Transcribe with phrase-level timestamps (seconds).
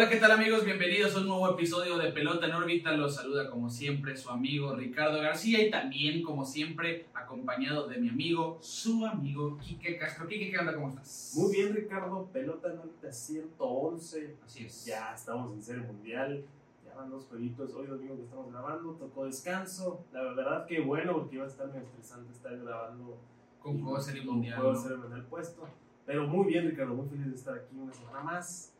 [0.00, 0.64] Hola, ¿qué tal amigos?
[0.64, 2.90] Bienvenidos a un nuevo episodio de Pelota en órbita.
[2.92, 8.08] Los saluda como siempre su amigo Ricardo García y también como siempre acompañado de mi
[8.08, 10.26] amigo, su amigo Quique Castro.
[10.26, 10.74] Quique, ¿qué onda?
[10.74, 11.34] ¿Cómo estás?
[11.36, 12.26] Muy bien, Ricardo.
[12.32, 14.36] Pelota en órbita 111.
[14.42, 14.86] Así es.
[14.86, 16.46] Ya estamos en serie mundial.
[16.86, 17.74] Ya van dos jueguitos.
[17.74, 18.92] Hoy domingo que estamos grabando.
[18.92, 20.02] Tocó descanso.
[20.14, 23.18] La verdad que bueno, porque iba a estar muy estresante estar grabando.
[23.60, 24.60] Con juego de serie con mundial.
[24.60, 25.68] juego de serie mundial puesto.
[26.06, 26.94] Pero muy bien, Ricardo.
[26.94, 28.72] Muy feliz de estar aquí una semana más.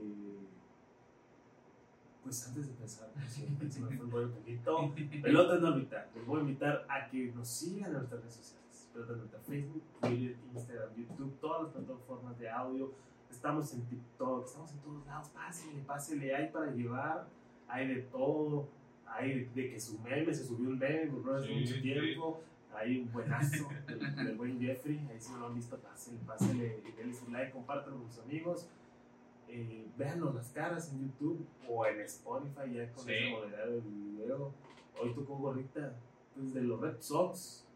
[0.00, 0.32] Eh,
[2.22, 4.94] pues antes de empezar, siempre, el rollo un poquito.
[5.22, 6.08] Pelota en órbita.
[6.14, 8.88] Les voy a invitar a que nos sigan en nuestras redes sociales.
[8.92, 12.92] Pelota en órbita, Facebook, Twitter, Instagram, YouTube, todas las plataformas de audio.
[13.30, 15.28] Estamos en TikTok, estamos en todos lados.
[15.30, 16.34] Pásele, pásele.
[16.34, 17.26] Hay para llevar,
[17.68, 18.68] hay de todo.
[19.06, 21.80] Hay de, de que su meme, se subió un meme, ejemplo, hace Sí, mucho sí.
[21.82, 22.40] tiempo.
[22.74, 24.98] Hay un buenazo del, del buen Jeffrey.
[25.10, 25.78] Ahí si no lo han visto,
[26.26, 26.82] pásele.
[26.88, 28.68] Y denle su like, compártanlo con sus amigos.
[29.54, 33.12] Eh, véanos las caras en YouTube o en Spotify ya con Sí.
[33.12, 34.52] esa modalidad del video.
[34.98, 35.94] Hoy tocó gorrita
[36.34, 37.66] pues, de los Red Sox,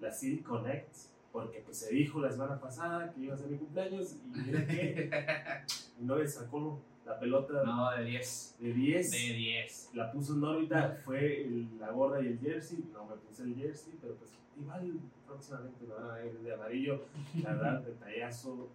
[0.00, 0.94] la City Connect,
[1.32, 4.66] porque pues se dijo la semana pasada que iba a ser mi cumpleaños y mira
[4.66, 5.10] que
[6.00, 8.56] no le sacó la pelota no, de 10.
[8.58, 9.10] de 10.
[9.10, 9.90] De 10.
[9.94, 12.82] La puso en órbita, fue el- la gorra y el jersey.
[12.94, 17.02] No me puse el jersey, pero pues igual próximamente me van a ver de amarillo.
[17.42, 18.68] La verdad, detallazo.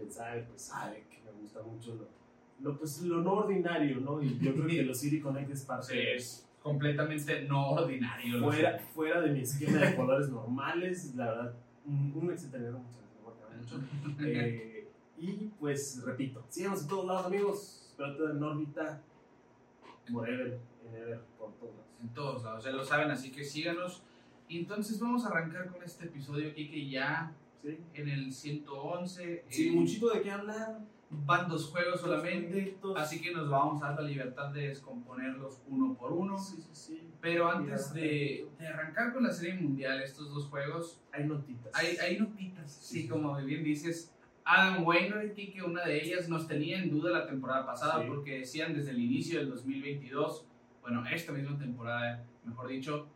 [0.00, 2.08] Quien sabe, pues sabe que me gusta mucho lo,
[2.60, 4.22] lo, pues, lo no ordinario, ¿no?
[4.22, 8.40] Y yo creo que los City Connect es parte Sí, es completamente no ordinario.
[8.42, 8.84] fuera, sé.
[8.94, 11.54] fuera de mi esquema de colores normales, la verdad,
[11.86, 14.20] un, un muchas gracias.
[14.20, 17.94] Eh, y pues repito, síganos en todos lados, amigos.
[17.96, 19.02] Pelota en órbita,
[20.10, 21.86] forever, en ever, por todos lados.
[22.00, 24.02] En todos lados, ya lo saben, así que síganos.
[24.48, 27.32] Y entonces vamos a arrancar con este episodio, Quique, ya
[27.62, 27.78] ¿Sí?
[27.94, 29.44] en el 111.
[29.48, 30.80] Sí, eh, muchito de qué hablar.
[31.12, 35.94] Van dos juegos solamente, así que nos vamos a dar la libertad de descomponerlos uno
[35.98, 36.38] por uno.
[36.38, 37.10] Sí.
[37.20, 41.72] Pero antes de, de arrancar con la serie mundial, estos dos juegos, Hay notitas.
[41.74, 44.14] hay, hay notitas, sí, como bien dices.
[44.44, 48.72] Adam Wainwright, que una de ellas nos tenía en duda la temporada pasada porque decían
[48.74, 50.46] desde el inicio del 2022,
[50.80, 53.08] bueno, esta misma temporada, mejor dicho,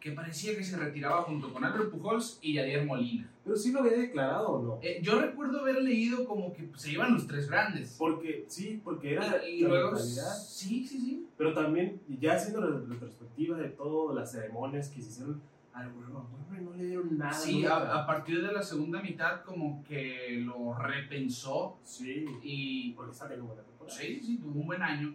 [0.00, 3.30] que parecía que se retiraba junto con Albert Pujols y Yadier Molina.
[3.44, 4.78] Pero sí lo había declarado o no.
[4.82, 7.96] Eh, yo recuerdo haber leído como que se iban los tres grandes.
[7.98, 10.34] Porque, sí, porque era Y, y la luego, mentalidad.
[10.36, 11.26] sí, sí, sí.
[11.36, 15.40] Pero también, ya haciendo la retrospectiva de todas las ceremonias que se hicieron
[15.72, 16.26] al huevo,
[16.62, 17.32] no le dieron nada.
[17.32, 23.12] Sí, a, a partir de la segunda mitad como que lo repensó Sí, y porque
[23.12, 23.96] está teniendo buena temporada.
[23.98, 25.14] sí, sí, tuvo un buen año.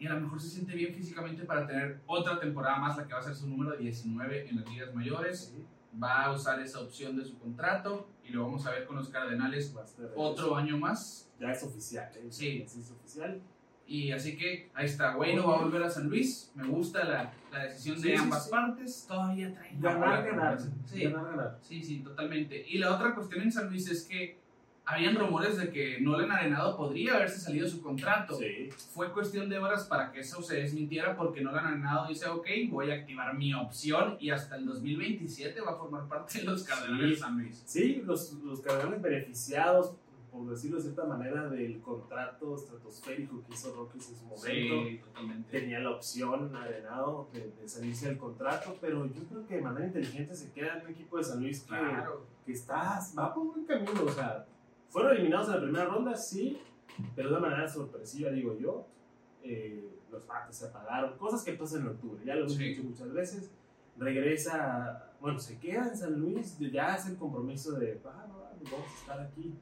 [0.00, 3.12] Y a lo mejor se siente bien físicamente para tener otra temporada más, la que
[3.12, 5.52] va a ser su número 19 en las ligas mayores.
[5.54, 5.64] Sí,
[6.02, 9.08] Va a usar esa opción de su contrato y lo vamos a ver con los
[9.08, 9.74] Cardenales
[10.16, 11.30] otro año más.
[11.38, 12.28] Ya es oficial, ¿eh?
[12.30, 12.64] Sí.
[12.66, 13.42] Sí, es oficial.
[13.86, 16.52] Y así que ahí está, Bueno va a volver a San Luis.
[16.54, 19.04] Me gusta la, la decisión de Sí, ambas partes.
[19.06, 20.58] Todavía trae Ganar, ganar.
[20.86, 21.02] Sí.
[21.02, 21.58] Ganar, ganar.
[21.60, 22.64] Sí, sí, totalmente.
[22.68, 24.39] Y la otra cuestión en San Luis es que
[24.90, 28.36] habían rumores de que Nolan Arenado podría haberse salido su contrato.
[28.36, 28.68] Sí.
[28.92, 32.90] Fue cuestión de horas para que eso se desmintiera porque Nolan Arenado dice, ok, voy
[32.90, 37.04] a activar mi opción y hasta el 2027 va a formar parte de los Cardenales
[37.06, 37.10] Sí.
[37.10, 37.62] de San Luis.
[37.66, 39.94] Sí, los, los cardenales beneficiados,
[40.32, 44.44] por decirlo de cierta manera, del contrato estratosférico que hizo Rockies en su momento.
[44.46, 45.60] Sí, totalmente.
[45.60, 49.86] Tenía la opción, Arenado, de, de salirse del contrato, pero yo creo que de manera
[49.86, 52.26] inteligente se queda en un equipo de San Luis que, Claro.
[52.46, 54.04] que está, va por un buen camino.
[54.04, 54.46] O sea,
[54.90, 56.60] fueron eliminados en la primera ronda, sí,
[57.16, 58.86] pero de una manera sorpresiva, digo yo.
[59.42, 62.64] Eh, los factos se apagaron, cosas que pasan en octubre, ya lo hemos Sí.
[62.64, 63.50] dicho muchas veces.
[63.96, 68.70] Regresa, bueno, se queda en San Luis, ya hace el compromiso de, ah, no, no,
[68.70, 69.54] vamos a estar aquí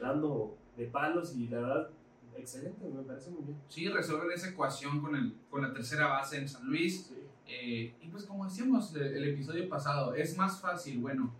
[0.00, 1.90] dando de palos y la verdad,
[2.36, 3.58] excelente, me parece muy bien.
[3.68, 7.06] Sí, resuelven esa ecuación con, el, con la tercera base en San Luis.
[7.06, 7.14] Sí.
[7.46, 11.32] Eh, y pues como decíamos el, el episodio pasado, es más fácil, bueno,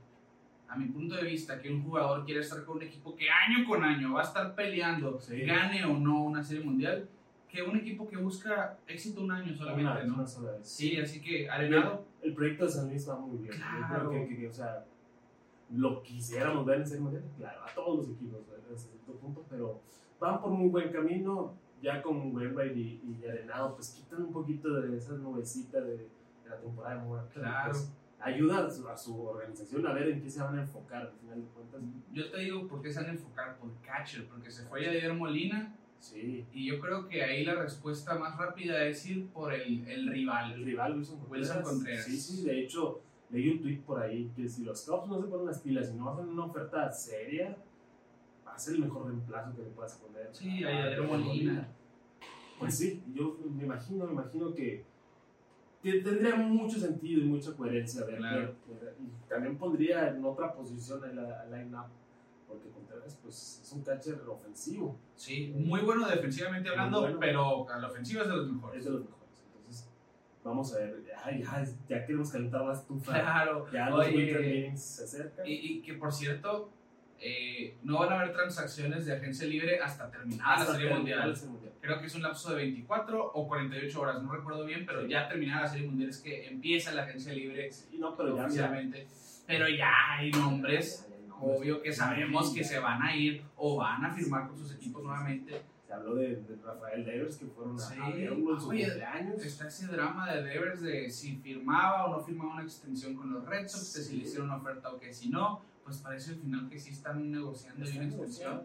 [0.74, 3.66] a mi punto de vista, que un jugador quiera estar con un equipo que año
[3.66, 5.40] con año va a estar peleando, Sí.
[5.42, 7.08] gane o no una serie mundial,
[7.48, 10.14] que un equipo que busca éxito un año solamente, Una, ¿no?
[10.14, 10.68] una sola vez.
[10.68, 13.54] Sí, así que Arenado, El proyecto de San Luis va muy bien.
[13.54, 13.80] Claro.
[14.04, 14.84] Yo creo que, que- que, o sea,
[15.76, 19.80] lo quisiéramos ver en serie mundial, claro, a todos los equipos, hasta cierto punto, pero
[20.20, 21.54] van por muy buen camino.
[21.82, 26.48] Ya con Wainwright y, y Arenado, pues quitan un poquito de esa nubecita de, de
[26.48, 27.34] la temporada de muerte.
[27.34, 27.72] Claro.
[27.72, 27.92] Pues,
[28.24, 31.12] ayuda a su, a su organización a ver en qué se van a enfocar al
[31.12, 31.80] final de cuentas.
[32.12, 35.76] yo te digo por qué se han enfocado por catcher, porque se fue Yadier Molina,
[36.04, 36.44] Sí.
[36.52, 40.52] Y yo creo que ahí la respuesta más rápida es ir por el, el rival.
[40.52, 41.48] El rival Wilson Contreras.
[41.48, 42.04] Wilson Contreras.
[42.04, 43.00] Sí, sí, de hecho,
[43.30, 45.94] leí un tweet por ahí que si los Cubs no se ponen las pilas y
[45.94, 47.56] no hacen una oferta seria,
[48.46, 50.28] va a ser el mejor reemplazo que le puedas poner.
[50.30, 51.68] Sí, a a Yadier Molina.
[52.58, 54.84] Pues sí, yo me imagino, me imagino que,
[55.84, 58.54] que tendría mucho sentido y mucha coherencia ver, Claro.
[58.80, 61.16] ver- y también pondría en otra posición el
[61.50, 61.88] line-up,
[62.48, 67.18] porque Contreras pues, es un catcher ofensivo, Sí, muy bueno defensivamente hablando, bueno.
[67.20, 68.84] pero a la ofensiva es de los es mejores.
[68.84, 69.44] de los mejores.
[69.58, 69.90] Entonces,
[70.42, 73.66] vamos a ver, ay, ya, ya queremos calentar la estufa, Claro.
[73.70, 75.46] ya los Oye, winter meetings se acercan.
[75.46, 76.70] Y, y que por cierto,
[77.20, 80.98] eh, no van a haber transacciones de agencia libre hasta terminada Hasta la Serie terminar
[80.98, 81.28] Mundial.
[81.30, 81.72] la Serie Mundial.
[81.80, 85.08] Creo que es un lapso de 24 o 48 horas, no recuerdo bien, pero Sí.
[85.10, 88.36] ya terminada la Serie Mundial es que empieza la agencia libre Sí, no, pero ya,
[88.42, 89.06] ya, oficialmente.
[89.46, 91.58] Pero ya hay nombres, ya hay nombres.
[91.58, 95.02] obvio que sabemos que se van a ir o van a firmar con sus equipos
[95.02, 95.60] nuevamente.
[95.86, 97.94] Se habló de, de Rafael Devers que fueron Sí.
[98.00, 99.44] a Oye, cumpleaños.
[99.44, 103.44] Está ese drama de Devers de si firmaba o no firmaba una extensión con los
[103.44, 106.36] Red Sox, de si le hicieron una oferta o que si no, pues parece al
[106.36, 108.62] final que sí están negociando una extensión.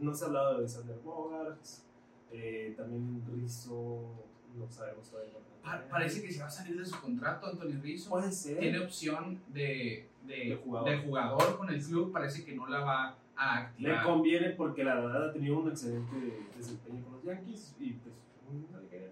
[0.00, 1.84] No se ha hablado de Alexander Bogarts,
[2.30, 4.24] eh, también Rizzo,
[4.56, 5.32] no sabemos todavía.
[5.62, 8.10] Pa- parece que se va a salir de su contrato Anthony Rizzo.
[8.10, 8.58] puede ser.
[8.58, 10.90] Tiene opción de, de, De jugador.
[10.90, 14.04] de jugador con el club, parece que no la va a Le activar.
[14.04, 18.14] conviene porque la verdad ha tenido un excelente desempeño con los Yankees y pues
[18.50, 19.08] le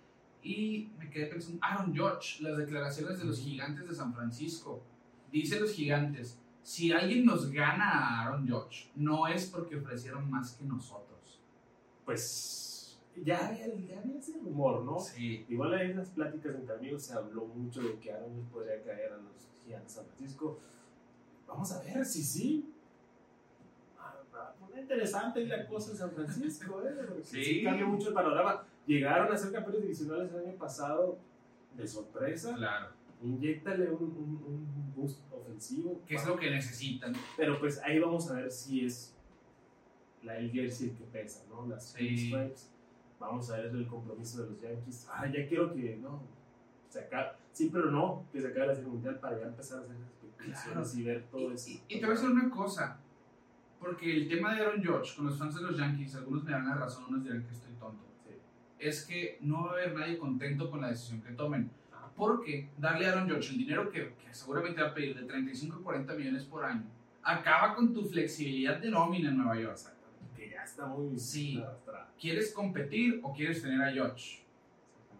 [0.48, 4.82] Y me quedé pensando, Aaron George, las declaraciones de los gigantes de San Francisco.
[5.30, 10.54] Dice los gigantes, si alguien nos gana a Aaron George, no es porque ofrecieron más
[10.54, 11.42] que nosotros.
[12.06, 14.98] Pues ya había, ya había ese rumor, ¿no?
[14.98, 15.46] Sí.
[15.50, 18.82] Igual ahí en las pláticas entre amigos se habló mucho de que Aaron George podría
[18.84, 20.60] caer a los gigantes de San Francisco.
[21.46, 22.74] Vamos a ver si sí.
[24.00, 24.16] Ah,
[24.80, 26.94] interesante la cosa en San Francisco, ¿eh?
[26.96, 27.44] Porque Sí.
[27.44, 28.66] sí cambia mucho el panorama.
[28.88, 31.20] Llegaron a ser campeones divisionales el año pasado
[31.76, 32.56] de sorpresa.
[32.56, 32.88] Claro.
[33.22, 36.02] Inyéctale un, un, un boost ofensivo.
[36.08, 37.14] ¿Qué es lo que necesitan?
[37.36, 39.14] Pero pues ahí vamos a ver si es
[40.24, 41.68] la, el jersey que pesa, ¿no?
[41.68, 42.30] Las Sí.
[42.30, 42.72] stripes.
[43.20, 45.08] Vamos a ver el compromiso de los Yankees.
[45.12, 46.22] Ah, ya quiero que, no,
[46.90, 47.32] se acabe.
[47.52, 50.96] Sí, pero no, que se acabe la serie mundial para ya empezar a hacer especulaciones
[50.96, 51.70] y ver todo Y, eso.
[51.72, 53.00] y- y te voy a decir una cosa,
[53.80, 56.68] porque el tema de Aaron George con los fans de los Yankees, algunos me dan
[56.70, 57.67] la razón, unos dirán que estoy.
[58.80, 61.70] Es que no va a haber nadie contento con la decisión que tomen.
[62.16, 65.78] Porque darle a Aaron George el dinero que, que seguramente va a pedir de 35
[65.78, 66.84] a 40 millones por año,
[67.22, 69.78] acaba con tu flexibilidad de nómina en Nueva York.
[70.36, 71.60] Que ya está muy Sí.
[71.62, 72.10] arrastrada.
[72.20, 74.40] ¿Quieres competir o quieres tener a George?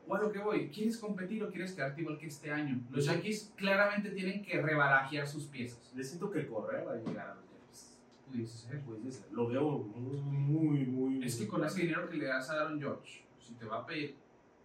[0.08, 2.80] O a lo que voy, ¿quieres competir o quieres quedarte igual que este año?
[2.90, 3.06] Los.
[3.06, 5.92] Yankees claramente tienen que rebarajear sus piezas.
[5.96, 8.00] Le siento que Correa va a llegar a los Yankees.
[8.26, 8.80] Pudiese ser.
[8.82, 9.28] Puede ser.
[9.34, 11.26] Lo veo muy, muy, muy.
[11.26, 13.86] Es que con ese dinero que le das a Aaron George, si te va a
[13.86, 14.16] pedir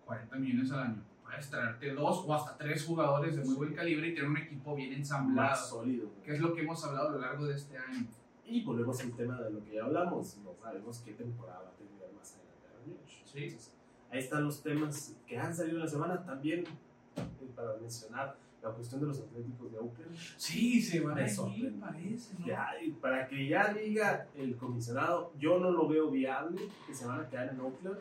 [0.04, 4.08] 40 millones al año, puedes traerte dos o hasta tres jugadores de muy buen calibre
[4.08, 6.08] y tener un equipo bien más ensamblado, sólido.
[6.24, 8.06] que es lo que hemos hablado a lo largo de este año.
[8.44, 10.36] Y volvemos al tema de lo que ya hablamos.
[10.38, 13.00] No sabemos qué temporada va a tener más adelante.
[13.06, 13.38] Sí.
[13.38, 13.72] Entonces,
[14.10, 16.24] ahí están los temas que han salido en la semana.
[16.24, 16.64] También,
[17.16, 20.16] eh, para mencionar, la cuestión de los Atléticos de Oakland.
[20.36, 22.46] Sí, se van a ir, parece, ¿no?
[22.46, 22.68] Ya,
[23.00, 27.28] para que ya diga el comisionado, yo no lo veo viable que se van a
[27.28, 27.98] quedar en Oakland.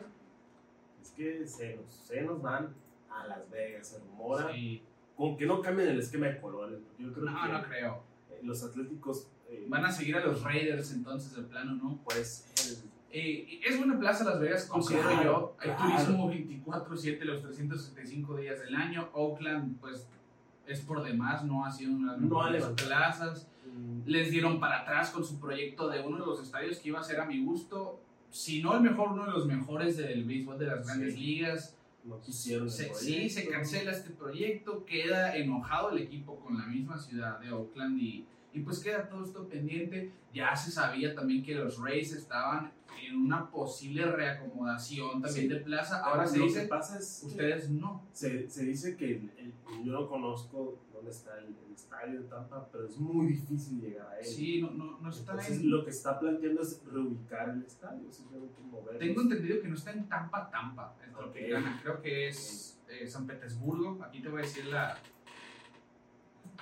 [1.16, 2.74] Que se nos, se nos van
[3.10, 4.52] a Las Vegas, se rumora.
[4.52, 4.82] Sí.
[5.16, 6.80] Con que no cambien el esquema de colores.
[6.98, 8.02] Yo creo No, que no creo.
[8.30, 9.28] eh, los Atléticos.
[9.50, 11.98] eh, Van a seguir a los Raiders entonces, de plano, ¿no?
[12.04, 12.48] Pues.
[13.14, 15.56] Eh, es buena plaza Las Vegas, considero claro, yo.
[15.60, 16.04] Hay claro.
[16.04, 19.10] turismo 24-7 los 365 días del año.
[19.12, 20.08] Oakland, pues,
[20.66, 23.48] es por demás, no ha sido una de las No mejores plazas.
[23.66, 27.00] mm, Les dieron para atrás con su proyecto de uno de los estadios que iba
[27.00, 28.00] a ser a mi gusto,
[28.32, 31.20] si no el mejor, uno de los mejores del béisbol de las grandes Sí.
[31.20, 31.76] ligas.
[32.04, 32.68] no quisieron.
[32.68, 37.52] Se- sí, se cancela este proyecto, queda enojado el equipo con la misma ciudad de
[37.52, 40.10] Oakland y, y pues queda todo esto pendiente.
[40.34, 42.72] Ya se sabía también que los Rays estaban
[43.08, 45.54] en una posible reacomodación también Sí.
[45.54, 46.00] de plaza.
[46.04, 47.22] Ahora se dice, que pasa es.
[47.24, 48.02] ustedes no.
[48.12, 52.28] Se, se dice que el- el- yo no conozco dónde está el, el estadio de
[52.28, 54.24] Tampa, pero es muy difícil llegar a él.
[54.24, 55.70] Sí, no, no, no está Entonces, en...
[55.70, 58.98] lo que está planteando es reubicar el estadio, simplemente moverlo.
[58.98, 61.18] Tengo entendido que no está en Tampa, Tampa, en Ok.
[61.32, 61.80] Tropicana.
[61.82, 64.02] Creo que es eh, San Petersburgo.
[64.04, 64.96] Aquí te voy a decir la,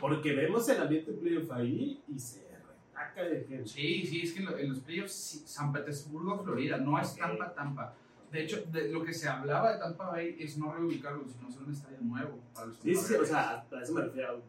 [0.01, 3.69] Porque vemos el ambiente playoff ahí y se retaca de gente.
[3.69, 7.15] Sí, sí, es que en, lo- en los playoffs, San Petersburgo, Florida, no es.
[7.17, 7.95] Tampa, Tampa.
[8.33, 11.63] De hecho, de lo que se hablaba de Tampa Bay es no reubicarlo, sino hacer
[11.63, 14.41] un estadio nuevo para los Sí, sí, o sea, a eso me refiero.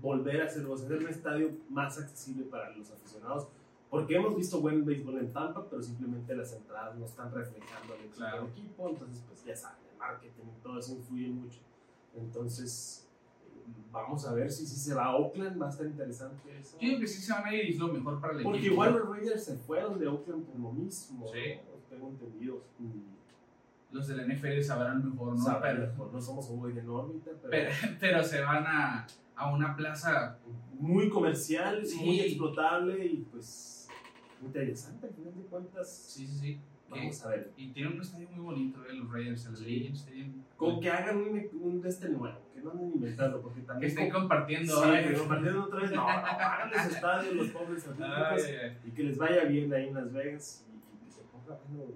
[0.00, 3.48] Volver a hacer, o sea, hacer un estadio más accesible para los aficionados.
[3.90, 8.08] Porque hemos visto buen béisbol en Tampa, pero simplemente las entradas no están reflejando el
[8.10, 8.46] Claro.
[8.46, 11.58] equipo, entonces pues ya saben, el marketing y todo eso influye mucho.
[12.14, 13.08] Entonces,
[13.90, 16.76] vamos a ver si, si se va a Oakland, va a estar interesante eso.
[16.80, 18.74] Yo digo que sí se van a ir es lo mejor para el Porque equipo.
[18.74, 21.38] igual los Raiders se fueron de Oakland por lo mismo, Sí.
[21.56, 21.69] ¿no?
[21.90, 22.62] Tengo entendido.
[23.92, 25.42] Los de la NFL sabrán mejor, ¿no?
[25.44, 29.06] Saben Pero, mejor, no somos un güey de órbita, pero, pero, pero se van a,
[29.34, 30.38] a una plaza
[30.78, 31.98] muy comercial, Sí.
[32.04, 33.88] muy explotable y pues
[34.40, 35.92] interesante al final de cuentas.
[35.92, 36.60] Sí, sí, sí.
[36.92, 37.52] Que- Vamos a ver.
[37.56, 40.42] y tienen un estadio muy bonito, eh, los Raiders, el Legends Stadium.
[40.56, 43.90] Con que hagan un, un este nuevo, que no anden inventando, porque Que también.
[43.90, 44.82] estén como- compartiendo.
[44.84, 45.90] Sí, que compartiendo otra vez.
[45.92, 48.76] No, no, hagan los estadios, los pobres ay.
[48.84, 50.66] y que les vaya bien ahí en Las Vegas
[51.68, 51.92] bueno.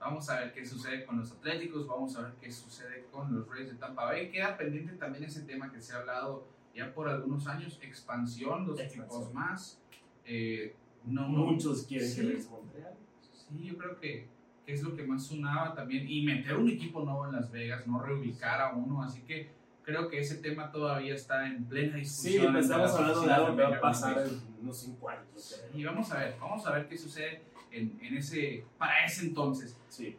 [0.00, 3.48] Vamos a ver qué sucede con los Atléticos, vamos a ver qué sucede con los
[3.48, 4.30] Rays de Tampa Bay.
[4.30, 8.78] Queda pendiente también ese tema que se ha hablado ya por algunos años, expansión, dos
[8.78, 9.04] Expansión.
[9.06, 9.80] equipos más.
[10.24, 12.16] Eh, no, Muchos quieren Sí.
[12.16, 12.94] que regrese Montreal.
[13.32, 14.28] Sí, yo creo que,
[14.64, 16.08] que es lo que más sonaba también.
[16.08, 19.02] Y meter un equipo nuevo en Las Vegas, no reubicar a uno.
[19.02, 19.50] Así que
[19.82, 22.46] creo que ese tema todavía está en plena Sí, discusión.
[22.46, 25.64] entre estamos las hablando de algo que va a pasar en unos 5 años.
[25.74, 29.76] Y vamos a ver, vamos a ver qué sucede en, en ese, para ese entonces.
[29.88, 30.16] Sí.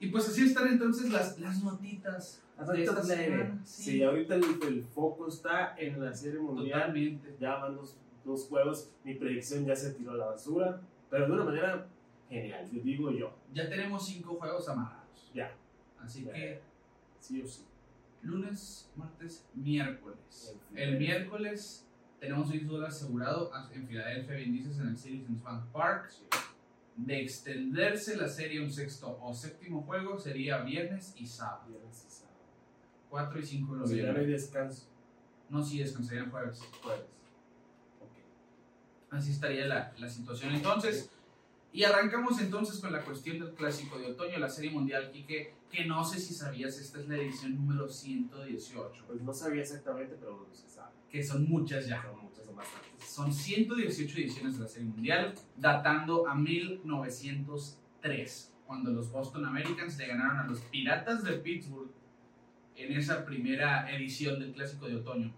[0.00, 3.24] Y pues así están entonces las, las notitas Las notitas leve.
[3.38, 3.60] semana.
[3.64, 6.80] Sí, ahorita el, el foco está en la serie mundial.
[6.80, 7.36] totalmente.
[7.40, 8.90] Ya van dos, dos juegos.
[9.04, 10.80] Mi predicción ya se tiró a la basura.
[11.10, 11.86] Pero de una manera
[12.28, 13.32] genial, yo digo yo.
[13.52, 15.30] Ya tenemos cinco juegos amarrados.
[15.34, 15.52] Ya.
[16.00, 16.32] Así Ya.
[16.32, 16.60] que
[17.20, 17.64] Sí o sí.
[18.22, 20.56] lunes, martes, miércoles.
[20.74, 21.86] En El miércoles
[22.18, 26.10] tenemos un dólar asegurado en Filadelfia, bien dices, en el Citizens Bank Park.
[26.10, 26.24] Sí.
[26.96, 31.64] De extenderse la serie a un sexto o séptimo juego sería viernes y sábado.
[31.68, 32.36] Viernes y sábado.
[33.10, 34.32] 4 y 5 de O sea, ya no hay noviembre.
[34.32, 34.86] descanso.
[35.48, 36.60] No, sí, descansarían jueves.
[36.82, 37.04] Jueves.
[38.00, 38.12] Ok.
[39.10, 41.10] Así estaría la, la situación entonces.
[41.74, 45.86] Y arrancamos entonces con la cuestión del clásico de otoño, la serie mundial, Quique, que
[45.86, 50.46] no sé si sabías, esta es la edición número 118, Pues no sabía exactamente, pero
[50.52, 50.92] se sabe.
[51.10, 52.02] que son muchas ya.
[52.02, 52.91] Son muchas o bastantes.
[53.12, 60.06] Son 118 ediciones de la serie mundial, datando a 1903, cuando los Boston Americans le
[60.06, 61.90] ganaron a los Piratas de Pittsburgh
[62.74, 65.30] en esa primera edición del clásico de otoño.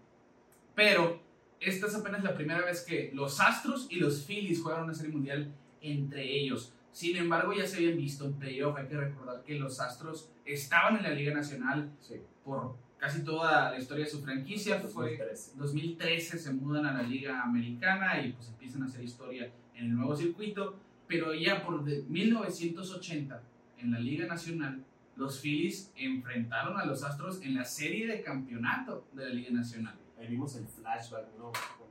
[0.77, 1.21] Pero
[1.59, 5.13] esta es apenas la primera vez que los Astros y los Phillies juegan una serie
[5.13, 6.73] mundial entre ellos.
[6.93, 8.77] Sin embargo, ya se habían visto en playoff.
[8.77, 12.21] Hay que recordar que los Astros estaban en la Liga Nacional Sí.
[12.45, 14.81] por casi toda la historia de su franquicia.
[14.81, 15.59] Fue 2013.
[15.59, 19.95] 2013 se mudan a la Liga Americana y pues empiezan a hacer historia en el
[19.95, 20.77] nuevo circuito.
[21.07, 23.43] Pero ya por de 1980
[23.77, 24.83] en la Liga Nacional,
[25.17, 29.97] los Phillies enfrentaron a los Astros en la serie de campeonato de la Liga Nacional.
[30.19, 31.53] Ahí vimos el flashback, ¿no?
[31.53, 31.89] Con,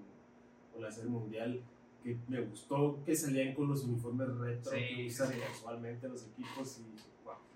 [0.74, 1.62] con la serie mundial.
[2.04, 6.26] Que me gustó que salían con los uniformes retro Sí, que usan sí, casualmente los
[6.26, 6.80] equipos.
[6.80, 7.13] Y.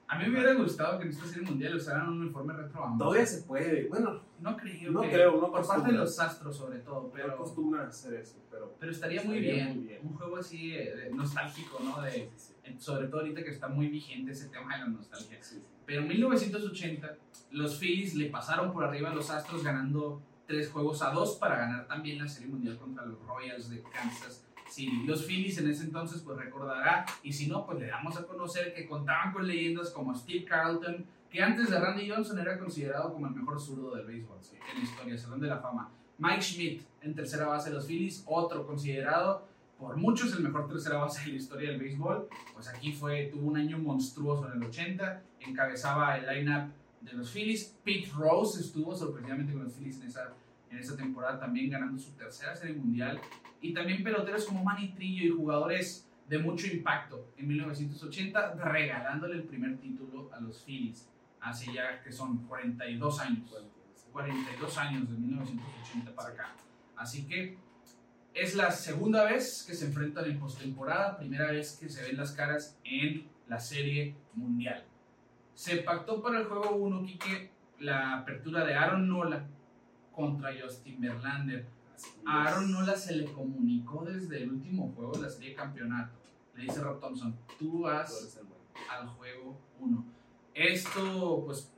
[0.10, 2.82] A mí me hubiera gustado que en esta serie mundial usaran un uniforme retro.
[2.98, 3.88] Todavía se puede.
[3.90, 4.92] Bueno, No creo.
[4.92, 5.98] No que- creo, no Por parte de acostumbran.
[5.98, 7.34] los Astros sobre todo, no pero...
[7.34, 8.74] acostumbran a hacer eso, pero.
[8.80, 9.76] Pero estaría muy Estaría bien.
[9.78, 10.00] muy bien.
[10.04, 12.02] Un juego así eh, nostálgico, ¿no?
[12.02, 15.38] De, Sí, sí, sobre todo ahorita que está muy vigente ese tema de la nostalgia.
[15.44, 15.64] sí, sí.
[15.86, 17.16] Pero en 1980
[17.52, 21.58] los Phillies le pasaron por arriba a los Astros ganando tres juegos a dos para
[21.58, 25.04] ganar también la Serie Mundial contra los Royals de Kansas City.
[25.06, 28.74] Los Phillies en ese entonces pues recordará y si no pues le damos a conocer
[28.74, 33.28] que contaban con leyendas como Steve Carlton que antes de Randy Johnson era considerado como
[33.28, 34.38] el mejor zurdo del béisbol
[34.72, 35.90] en la historia, Salón de la Fama.
[36.20, 39.46] Mike Schmidt en tercera base de los Phillies, otro considerado
[39.78, 43.48] por muchos el mejor tercera base de la historia del béisbol, pues aquí fue, tuvo
[43.48, 46.72] un año monstruoso en el 80, encabezaba el lineup
[47.02, 47.76] de los Phillies.
[47.84, 50.34] Pete Rose estuvo sorpresivamente con los Phillies en esa,
[50.72, 53.22] en esa temporada, también ganando su tercera serie mundial.
[53.62, 59.44] Y también peloteros como Manny Trillo y jugadores de mucho impacto en 1980, regalándole el
[59.44, 61.10] primer título a los Phillies,
[61.40, 63.50] hace ya que son 42 años.
[63.50, 63.70] Bueno,
[64.12, 66.56] 42 años de 1980 para acá.
[66.96, 67.58] Así que
[68.34, 72.32] es la segunda vez que se enfrentan en postemporada, primera vez que se ven las
[72.32, 74.84] caras en la Serie Mundial.
[75.54, 79.46] Se pactó para el juego 1, Quique, la apertura de Aaron Nola
[80.12, 81.66] contra Justin Verlander.
[82.26, 82.44] A.
[82.44, 86.14] Aaron Nola se le comunicó desde el último juego de la Serie de Campeonato.
[86.56, 88.48] Le dice Rob Thompson, tú vas el
[88.90, 90.06] al juego 1.
[90.54, 91.72] Esto, pues,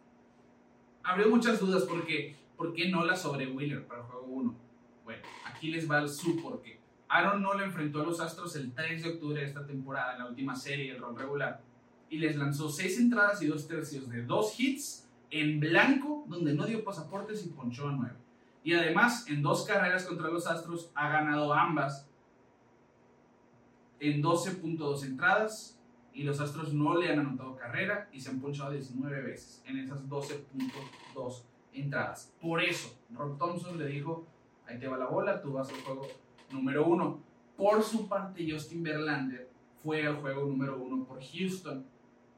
[1.03, 4.55] abrió muchas dudas porque, ¿por qué Nola sobre Wheeler para el juego 1?
[5.03, 6.79] Bueno, aquí les va el su porqué.
[7.09, 10.27] Aaron Nola enfrentó a los Astros el 3 de octubre de esta temporada, en la
[10.27, 11.61] última serie del rol regular,
[12.09, 16.65] y les lanzó 6 entradas y 2 tercios de 2 hits en blanco, donde no
[16.65, 18.15] dio pasaportes y ponchó a 9.
[18.63, 22.09] Y además, en dos carreras contra los Astros, ha ganado ambas
[23.99, 25.79] en 12.2 entradas
[26.13, 29.77] y los Astros no le han anotado carrera y se han ponchado 19 veces en
[29.77, 32.33] esas 12.2 entradas.
[32.41, 34.25] Por eso, Rob Thompson le dijo,
[34.67, 36.07] ahí te va la bola, tú vas al juego
[36.51, 37.19] número uno.
[37.55, 39.49] Por su parte, Justin Verlander
[39.83, 41.85] fue al juego número uno por Houston.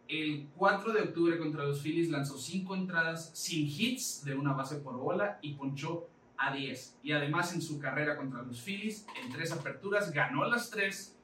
[0.08, 4.78] El 4 de octubre contra los Phillies lanzó 5 entradas sin hits de una base
[4.78, 6.08] por bola y ponchó
[6.41, 6.98] a 10.
[7.03, 11.15] Y además en su carrera contra los Phillies, en tres aperturas, ganó las 3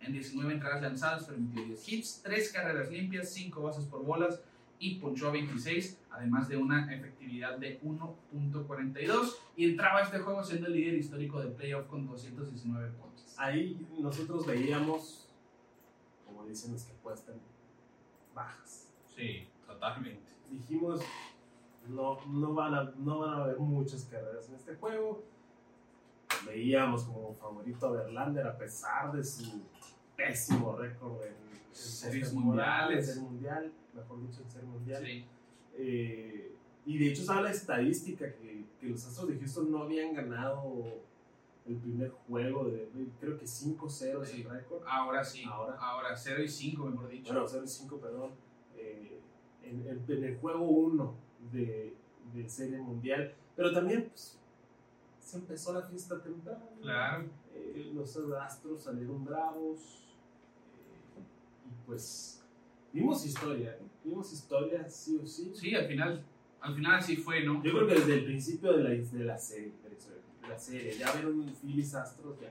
[0.00, 4.40] en 19 entradas lanzadas, permitió 10 hits, 3 carreras limpias, 5 bases por bolas
[4.78, 10.68] y ponchó a 26, además de una efectividad de 1.42 y entraba este juego siendo
[10.68, 13.34] el líder histórico de playoff con 219 puntos.
[13.38, 15.28] Ahí nosotros veíamos,
[16.26, 17.36] como dicen los que apuestan,
[18.34, 18.88] bajas.
[19.14, 20.32] Sí, totalmente.
[20.50, 21.02] Dijimos,
[21.88, 25.22] no, no, van a, no van a haber muchas carreras en este juego.
[26.46, 29.60] Veíamos como favorito a Verlander a pesar de su
[30.16, 33.08] pésimo récord en, en Series mundiales.
[33.08, 35.02] en ser mundial, mejor dicho, en ser mundial.
[35.04, 35.24] Sí,
[35.76, 40.14] Eh, y de hecho estaba la estadística que, que los Astros de Houston no habían
[40.14, 40.84] ganado
[41.64, 42.88] el primer juego, de,
[43.20, 44.42] creo que 5-0 es Sí.
[44.42, 44.82] el récord.
[44.86, 45.76] ahora sí, Ahora.
[45.78, 47.32] ahora, 0 y 5, mejor dicho.
[47.32, 48.30] Bueno, 0-5, perdón.
[48.76, 49.20] Eh,
[49.62, 51.14] en, en- en el juego 1
[51.52, 51.94] de,
[52.34, 53.34] de Serie Mundial.
[53.54, 54.38] Pero también pues,
[55.20, 56.64] se empezó la fiesta temprano.
[56.80, 57.24] Claro.
[57.54, 59.78] Eh, los Astros salieron bravos.
[60.74, 62.42] eh, y pues
[62.92, 63.72] vimos historia.
[63.72, 63.78] ¿eh?
[64.04, 65.52] Vimos historia, sí o sí.
[65.54, 66.24] Sí, al final,
[66.60, 67.62] al final así fue, ¿no?
[67.62, 69.72] Yo creo que desde el principio de la, de la serie,
[70.42, 72.50] de la serie, ya ver un Phillies Astros ya,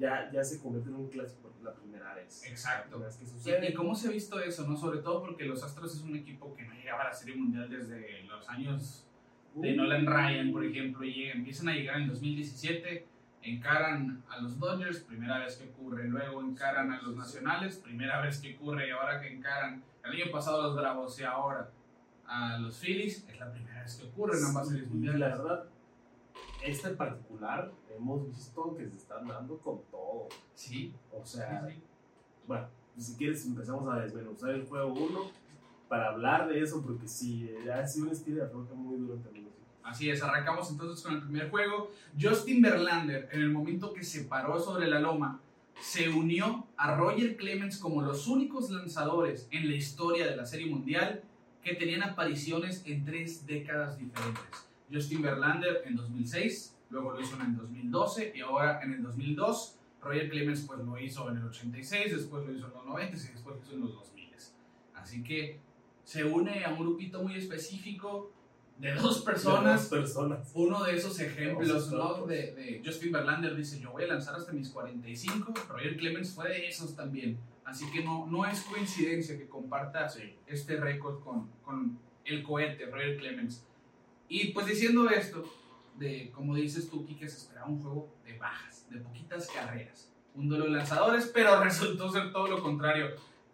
[0.00, 2.44] ya, ya se convierte en un clásico por la primera vez.
[2.46, 2.88] Exacto.
[2.90, 3.70] Primera vez que ¿Y, sucede.
[3.70, 4.76] y cómo se ha visto eso, no?
[4.76, 7.68] Sobre todo porque los Astros es un equipo que no llegaba a la Serie Mundial
[7.68, 9.06] desde los años
[9.54, 13.06] de Nolan Ryan, por ejemplo, y empiezan a llegar en 2017,
[13.42, 18.40] encaran a los Dodgers, primera vez que ocurre, luego encaran a los Nacionales, primera vez
[18.40, 21.70] que ocurre, y ahora que encaran el año pasado a los Bravos y ahora
[22.26, 25.20] a los Phillies, es la primera vez que ocurre en ambas series mundiales.
[25.20, 25.64] la verdad,
[26.64, 30.28] esta en particular, hemos visto que se están dando con todo.
[30.54, 31.80] Sí, O sí, sea, sí.
[32.46, 32.68] bueno,
[32.98, 35.30] si quieres empezamos a desmenuzar el juego 1
[35.88, 39.14] para hablar de eso, porque sí, eh, ha sido un estilo de afloja muy duro
[39.28, 39.50] equipos.
[39.82, 41.90] Así es, arrancamos entonces con el primer juego.
[42.20, 45.40] Justin Verlander, en el momento que se paró sobre la loma,
[45.80, 50.66] se unió a Roger Clemens como los únicos lanzadores en la historia de la Serie
[50.66, 51.22] Mundial
[51.62, 54.69] que tenían apariciones en tres décadas diferentes.
[54.92, 59.76] Justin Verlander en 2006, luego lo hizo en el 2012 y ahora en el 2002.
[60.02, 63.20] Roger Clemens pues lo hizo en el 86, después lo hizo en los 90 y
[63.20, 64.30] después lo hizo en los 2000.
[64.94, 65.58] Así que
[66.04, 68.32] se une a un grupito muy específico
[68.78, 70.50] de dos personas De dos personas.
[70.54, 72.26] uno de esos ejemplos ¿no?
[72.26, 76.48] de, de Justin Verlander dice yo voy a lanzar hasta mis 45 Roger Clemens fue
[76.48, 80.34] de esos también así que no, no es coincidencia que comparta Sí.
[80.46, 83.64] este récord con, con el cohete Roger Clemens
[84.30, 85.44] y pues diciendo esto
[85.98, 90.48] de como dices tú Kike se esperaba un juego de bajas de poquitas carreras un
[90.48, 93.08] duelo de lanzadores pero resultó ser todo lo contrario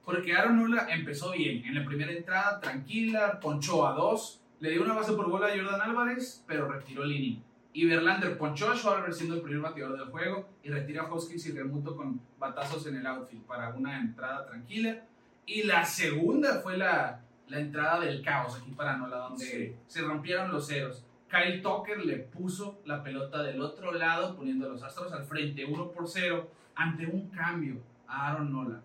[0.05, 4.83] porque Aaron Nola empezó bien en la primera entrada tranquila ponchó a dos le dio
[4.83, 7.43] una base por bola a Jordan Álvarez, pero retiró el inning.
[7.75, 11.47] Y Verlander ponchó a Schwarber siendo el primer bateador del juego y retira a Hoskins
[11.47, 15.03] y Remuto con batazos en el outfield para una entrada tranquila.
[15.45, 19.77] Y la segunda fue la, la entrada del caos aquí para Nola, donde Sí.
[19.87, 21.05] se rompieron los ceros.
[21.29, 25.65] Kyle Tucker le puso la pelota del otro lado, poniendo a los Astros al frente
[25.65, 28.81] 1 por 0 ante un cambio a Aaron Nola.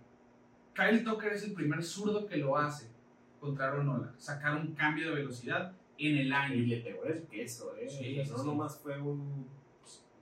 [0.74, 2.90] Kyle Tucker es el primer zurdo que lo hace
[3.40, 6.56] contra Aaron Nola, sacar un cambio de velocidad en el año.
[6.56, 7.88] Y le pegó el queso, ¿eh?
[7.90, 8.48] Sí, O sea, no sí.
[8.48, 9.48] nomás fue un.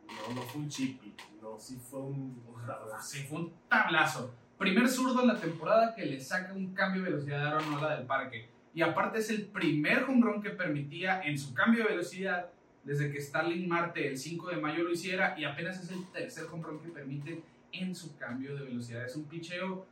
[0.07, 2.43] No, no fue un chippy, no, sí fue un.
[2.47, 3.01] un tablazo.
[3.07, 4.33] Sí, fue un tablazo.
[4.59, 7.95] Primer zurdo en la temporada que le saca un cambio de velocidad a Aaron Nola
[7.95, 8.49] del parque.
[8.73, 12.49] Y aparte es el primer home run que permitía en su cambio de velocidad
[12.83, 16.45] desde que Starling Marte el 5 de mayo lo hiciera y apenas es el tercer
[16.51, 17.41] home run que permite
[17.71, 19.05] en su cambio de velocidad.
[19.05, 19.85] Es un picheo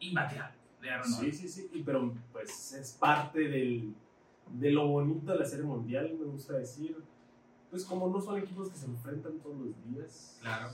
[0.00, 1.22] imbateable de Aaron Nola.
[1.24, 3.94] Sí, sí, sí, pero pues es parte del,
[4.52, 6.96] de lo bonito de la Serie Mundial, me gusta decir.
[7.70, 10.68] Pues como no son equipos que se enfrentan todos los días, Claro.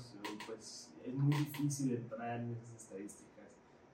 [0.46, 3.27] pues es muy difícil entrar en esas estadísticas.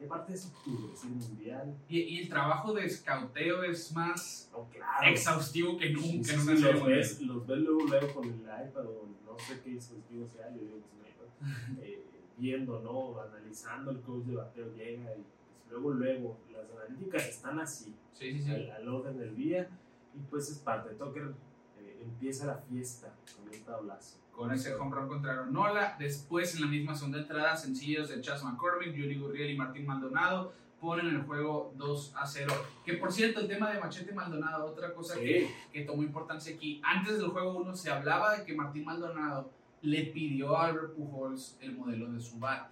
[0.04, 1.74] Y aparte es octubre, Serie Mundial.
[1.88, 5.06] Y, y el trabajo de escauteo es más No, claro.
[5.08, 8.40] exhaustivo que nunca sí, en sí, una los, ves, los ves luego, luego con el
[8.40, 12.04] iPad o no sé qué dispositivo sea, yo digo que es un iPad, eh,
[12.36, 13.18] viendo, ¿no?
[13.20, 18.32] Analizando el coach de bateo llega y pues, luego, luego, las analíticas están así, Sí,
[18.32, 18.50] sí, sí.
[18.50, 19.68] al, al orden del día
[20.14, 20.94] y pues es parte.
[20.94, 21.32] Tucker
[21.80, 24.18] eh, empieza la fiesta con un tablazo.
[24.36, 25.96] Con ese home run contra Nola.
[25.98, 30.52] Después, en la misma segunda entrada, sencillos de Chas McCormick, Yuri Gurriel y Martín Maldonado
[30.80, 32.52] ponen el juego 2 a 0.
[32.84, 36.80] Que por cierto, el tema de Machete Maldonado, otra cosa que, que tomó importancia aquí.
[36.84, 41.58] Antes del juego 1 se hablaba de que Martín Maldonado le pidió a Albert Pujols
[41.60, 42.70] el modelo de su bat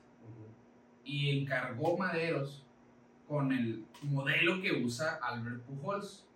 [1.05, 2.65] y encargó Maderos
[3.29, 6.27] con el modelo que usa Albert Pujols,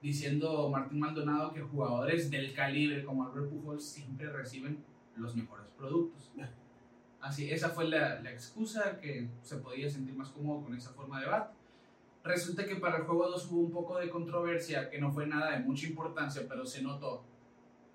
[0.00, 4.82] diciendo Martín Maldonado que jugadores del calibre como Albert Pujols siempre reciben
[5.16, 6.30] los mejores productos.
[7.20, 11.20] Así, esa fue la, la excusa que se podía sentir más cómodo con esa forma
[11.20, 11.52] de bat.
[12.24, 15.52] Resulta que para el juego 2 hubo un poco de controversia, que no fue nada
[15.52, 17.22] de mucha importancia, pero se notó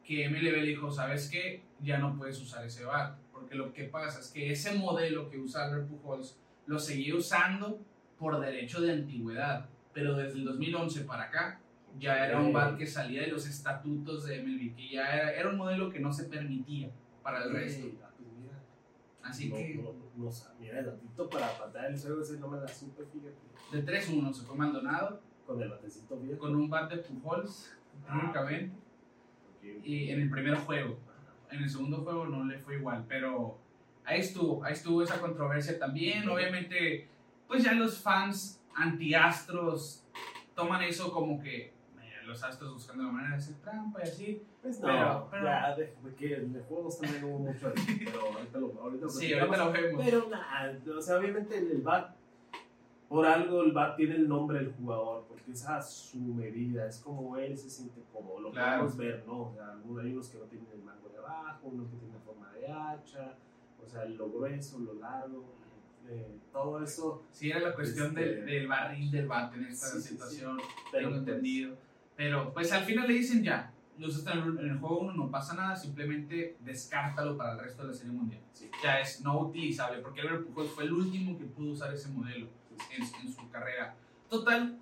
[0.04, 1.64] que MLB dijo, ¿sabes qué?
[1.82, 5.40] Ya no puedes usar ese bat, porque lo que pasa es que ese modelo que
[5.40, 6.38] usa Albert Pujols
[6.68, 7.80] lo seguía usando
[8.20, 11.60] por derecho de antigüedad, pero desde el 2011 para acá
[12.00, 15.50] ya era un bat que salía de los estatutos de MLB, que ya era, era
[15.50, 16.90] un modelo que no se permitía
[17.24, 17.88] para el resto.
[19.24, 19.76] Así no, que.
[19.76, 23.36] No, no, mira, el datito para patar el suelo ese no me la supe, fíjate.
[23.72, 25.20] De 3-1 se fue Maldonado.
[25.48, 26.40] Con el batecito viejo.
[26.40, 27.76] Con un bat de Pujols,
[28.08, 28.20] Ah.
[28.24, 28.76] únicamente.
[29.84, 30.98] Y en el primer juego.
[31.52, 33.58] En el segundo juego no le fue igual, pero
[34.04, 36.28] ahí estuvo, ahí estuvo esa controversia también.
[36.28, 37.08] Obviamente,
[37.48, 40.04] pues ya los fans anti-astros
[40.56, 41.74] toman eso como que
[42.26, 44.42] los astros buscando la manera de hacer trampa y así.
[44.62, 47.86] Pues no, Pero- pero- ya, de, de que en el juego también hubo mucho eso,
[48.06, 50.02] pero ahorita lo, ahorita lo Sí, ahorita lo vemos.
[50.06, 52.16] Pero nada, o sea, obviamente el bat,
[53.10, 57.00] por algo el bat tiene el nombre del jugador, porque es a su medida, es
[57.00, 58.82] como él se siente cómodo, lo Claro.
[58.88, 59.42] podemos ver, ¿no?
[59.44, 62.20] O sea, algunos- hay unos que no tienen el mango de abajo, unos que tienen
[62.22, 63.36] forma de hacha,
[63.86, 65.46] o sea, lo grueso, lo largo,
[66.08, 67.24] eh, todo eso.
[67.32, 70.08] Sí, era la cuestión Este- del, del barril del bat en esta Sí, sí, sí.
[70.10, 70.58] situación.
[70.92, 71.76] Tengo pues, entendido.
[72.16, 75.54] Pero pues al final le dicen ya, lo usaste en el, juego 1, no pasa
[75.54, 78.42] nada, simplemente descártalo para el resto de la serie mundial.
[78.54, 78.70] Sí.
[78.84, 82.48] Ya es no utilizable, porque Albert Pujols fue el último que pudo usar ese modelo
[82.92, 83.96] en, en su carrera.
[84.30, 84.78] Total,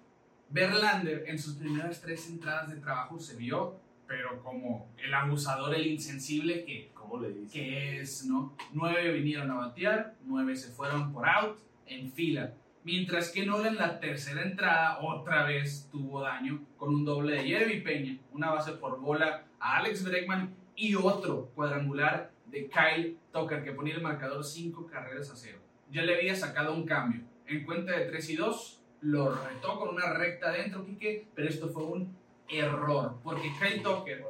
[0.49, 5.87] Verlander en sus primeras tres entradas de trabajo se vio, pero como el abusador, el
[5.87, 8.55] insensible que ¿Cómo le que es, ¿no?
[8.71, 12.53] Nueve vinieron a batear, nueve se fueron por out en fila.
[12.83, 17.43] Mientras que Nola en la tercera entrada otra vez tuvo daño con un doble de
[17.43, 23.63] Jeremy Peña, una base por bola a Alex Bregman y otro cuadrangular de Kyle Tucker
[23.63, 25.59] que ponía el marcador 5 carreras a cero.
[25.91, 27.21] Ya le había sacado un cambio.
[27.47, 31.69] En cuenta de 3 y 2, lo retó con una recta adentro, Quique, pero esto
[31.69, 32.15] fue un
[32.49, 34.25] error, porque Kyle Tucker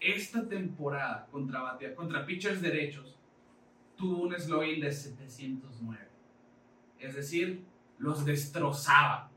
[0.00, 3.18] esta temporada contra, contra pitchers derechos
[3.96, 6.09] tuvo un slogan de 709.
[7.00, 7.64] Es decir,
[7.98, 9.30] los destrozaba.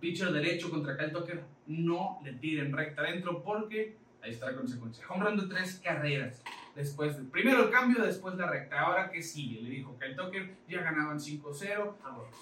[0.00, 5.04] Pitcher derecho contra Kyle Tucker no le tiren recta adentro porque ahí está la consecuencia.
[5.08, 6.42] Home run de tres carreras.
[6.74, 8.80] Después, primero el cambio, después la recta.
[8.80, 11.94] Ahora que sigue, le dijo Kyle Tucker, ya ganaban 5-0.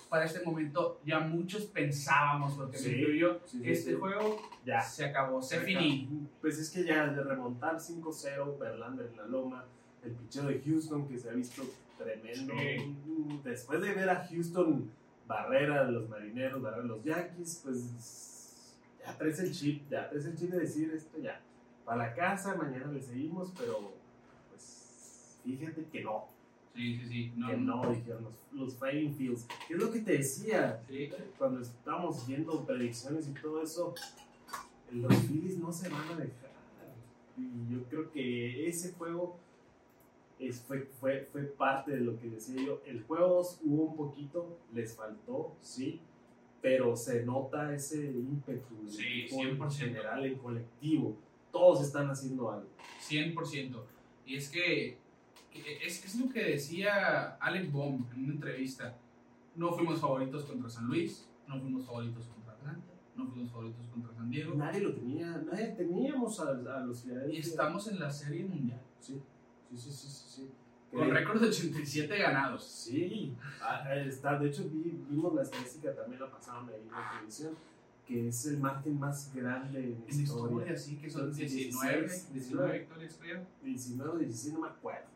[0.08, 4.36] Para este momento ya muchos pensábamos, porque Sí, me incluyo, sí, sí, que este juego
[4.64, 4.80] Ya.
[4.80, 5.64] se acabó, se Acá.
[5.64, 6.28] finí.
[6.40, 9.64] Pues es que ya de remontar 5-0, Verlander en la loma,
[10.04, 11.62] el picheo de Houston que se ha visto
[11.96, 12.54] tremendo.
[12.54, 12.96] Sí.
[13.44, 14.90] Después de ver a Houston
[15.26, 20.26] barrer a los marineros, barrer a los Yankees, pues ya traes el chip, ya traes
[20.26, 21.40] el chip de decir esto ya.
[21.84, 23.92] Para la casa, mañana le seguimos, pero
[24.50, 26.28] pues fíjate que no,
[26.78, 27.32] Sí, sí, sí.
[27.34, 29.48] No, que no, dijeron los, los Fighting Fields.
[29.66, 30.80] ¿Qué es lo que te decía?
[30.88, 31.10] Sí.
[31.36, 33.96] cuando estábamos viendo predicciones y todo eso,
[34.92, 36.50] los Phillies no se van a dejar.
[37.36, 39.40] Y yo creo que ese juego
[40.38, 42.80] es, fue, fue, fue parte de lo que decía yo.
[42.86, 46.00] El juego 2 hubo un poquito, les faltó, sí,
[46.60, 49.70] pero se nota ese ímpetu Sí, en 100%.
[49.72, 51.16] general, en colectivo.
[51.52, 52.68] Todos están haciendo algo.
[53.08, 53.80] 100%.
[54.26, 54.98] Y es que,
[55.84, 58.96] es, es lo que decía Alex Baum en una entrevista.
[59.56, 64.12] No fuimos favoritos contra San Luis, no fuimos favoritos contra Atlanta, no fuimos favoritos contra
[64.14, 64.54] San Diego.
[64.54, 67.40] Nadie lo tenía, nadie teníamos a, a los Y Philadelphia.
[67.40, 68.80] estamos en la Serie Mundial.
[69.00, 69.20] Sí,
[69.70, 70.24] sí, sí, sí, sí.
[70.36, 70.50] sí.
[70.90, 72.64] Con Que- récord de 87 ganados.
[72.64, 77.10] Sí, ah, está, de hecho vi- vimos la estadística, también la pasaron ahí en la
[77.12, 77.54] televisión,
[78.06, 80.24] que es el margen más grande en En historia.
[80.24, 83.46] historia, sí, que son Son 19, 16, 19 victorias, creo.
[83.62, 85.08] 19 o 16, no me acuerdo,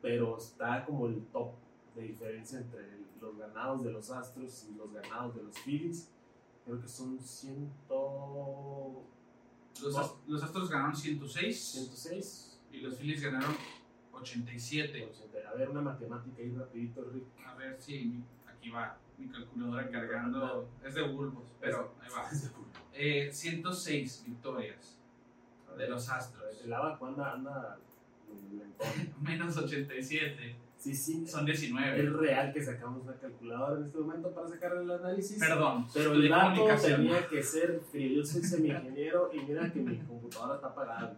[0.00, 1.52] pero está como el top
[1.94, 6.08] de diferencia entre los ganados de los Astros y los ganados de los Phillies.
[6.64, 7.70] Creo que son 100,
[9.82, 10.16] Los, No.
[10.26, 12.58] Los Astros ganaron 106 106.
[12.72, 13.54] y los Phillies ganaron
[14.22, 15.08] 87.
[15.48, 17.24] A ver, una matemática ahí rapidito, Rick.
[17.46, 20.68] A ver si mi- aquí va mi calculadora cargando.
[20.84, 22.28] Es de bulbos, pero ahí va.
[22.94, 24.98] Eh, 106 victorias
[25.78, 26.60] de los Astros.
[26.62, 27.78] El abaco anda, anda
[29.20, 30.54] Menos 87.
[30.82, 31.24] Sí, sí.
[31.28, 32.00] Son 19.
[32.02, 35.38] Es real que sacamos una calculadora en este momento para sacar el análisis.
[35.38, 35.86] Perdón.
[35.94, 38.16] Pero el dato tenía que ser frío.
[38.16, 41.16] Yo soy semi-ingeniero y mira que mi computadora está apagada.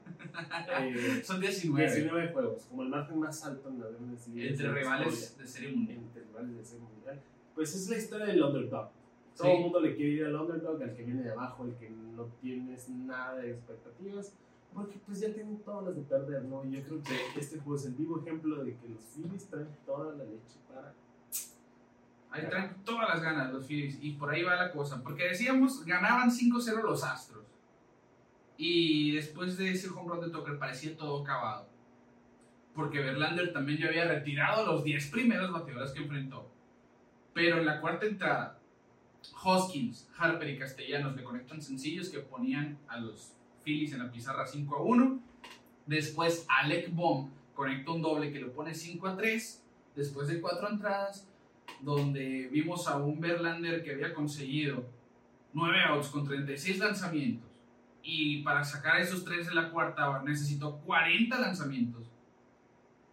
[0.80, 1.82] Eh, Son 19.
[1.82, 3.86] 19 juegos, como el margen más alto en la.
[3.88, 5.98] Entre rivales de serie mundial.
[5.98, 7.22] Entre rivales de serie mundial.
[7.54, 8.90] Pues es la historia del underdog.
[9.34, 11.88] Todo el mundo le quiere ir al underdog, al que viene de abajo, el que
[11.88, 14.34] no tienes nada de expectativas
[14.74, 16.64] porque pues ya tienen todas las de perder, ¿no?
[16.64, 19.68] Y yo creo que este juego es el vivo ejemplo de que los Phillies traen
[19.86, 20.92] toda la leche para...
[22.30, 25.84] Ahí traen todas las ganas los Phillies y por ahí va la cosa, porque decíamos,
[25.84, 27.44] ganaban 5-0 los Astros
[28.56, 31.68] y después de ese home run de Tucker parecía todo acabado.
[32.74, 36.50] Porque Verlander también ya había retirado los 10 primeros bateadores que enfrentó.
[37.32, 38.58] Pero en la cuarta entrada,
[39.44, 43.32] Hoskins, Harper y Castellanos le conectan sencillos que ponían a los
[43.64, 45.20] Phillies en la pizarra 5 a 1.
[45.86, 49.64] Después Alec Baum conecta un doble que lo pone 5 a 3.
[49.96, 51.28] Después de cuatro entradas,
[51.80, 54.84] donde vimos a un Verlander que había conseguido
[55.52, 57.48] 9 outs con 36 lanzamientos.
[58.02, 62.10] Y para sacar esos 3 de la cuarta necesitó 40 lanzamientos.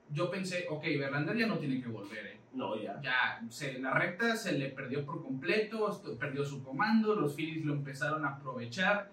[0.09, 2.25] Yo pensé, ok, Verlander ya no tiene que volver.
[2.25, 2.39] ¿eh?
[2.53, 2.99] No, ya.
[3.01, 7.73] Ya, se, la recta se le perdió por completo, perdió su comando, los Phillies lo
[7.73, 9.11] empezaron a aprovechar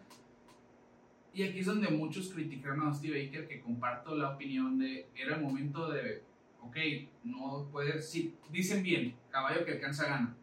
[1.39, 5.37] y aquí es donde muchos criticaron a Steve Baker, que comparto la opinión de era
[5.37, 6.25] el momento de,
[6.61, 6.77] ok,
[7.23, 10.35] no puede, sí, dicen bien, caballo que alcanza gana.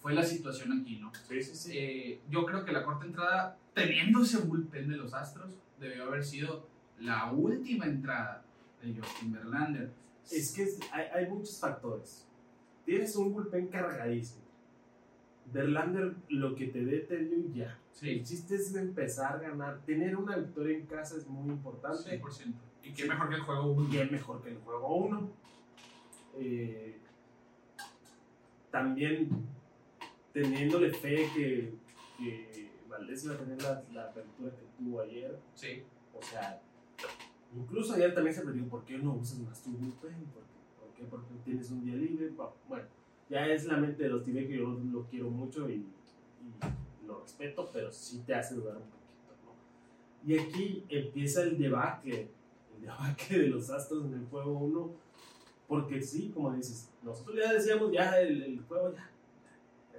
[0.00, 1.12] Fue la situación aquí, ¿no?
[1.28, 1.78] Sí, sí, sí.
[1.78, 6.24] Eh, yo creo que la corta entrada, teniendo ese bullpen de los Astros, debió haber
[6.24, 6.66] sido
[6.98, 8.42] la última entrada
[8.82, 9.92] de Justin Verlander.
[10.28, 12.26] Es que hay, hay muchos factores.
[12.84, 14.41] Tienes un bullpen cargadísimo.
[15.52, 17.78] Verlander lo que te dé te dio ya.
[17.92, 18.10] Sí.
[18.10, 19.82] El chiste es empezar a ganar.
[19.84, 22.20] Tener una victoria en casa es muy importante.
[22.20, 22.54] 100%.
[22.84, 23.88] Y qué mejor que el juego 1.
[23.88, 25.30] Y qué mejor que el juego 1.
[26.38, 26.98] Eh,
[28.70, 29.28] también
[30.32, 31.74] teniéndole fe que,
[32.16, 35.38] que Valdés iba a tener la, la, apertura que tuvo ayer.
[35.54, 35.82] Sí.
[36.14, 36.62] O sea,
[37.54, 40.24] incluso ayer también se me dijo, ¿por qué no usas más tu bullpen?
[40.80, 41.04] ¿Por qué?
[41.04, 42.30] Porque tienes un día libre.
[42.68, 42.86] Bueno,
[43.32, 45.86] ya es la mente de los que yo lo, quiero mucho y,
[47.06, 50.28] lo respeto, pero sí te hace dudar un poquito, ¿no?
[50.30, 52.28] Y aquí empieza el debacle,
[52.76, 54.90] el debacle de los Astros en el juego 1,
[55.66, 59.10] porque sí, como dices, nosotros ya decíamos, ya el, juego ya,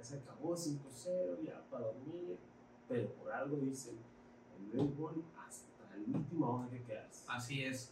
[0.00, 2.36] se acabó 5-0, ya para dormir,
[2.88, 3.96] pero por algo dicen,
[4.60, 7.24] el béisbol hasta el último hoja que quedas.
[7.26, 7.90] Así es.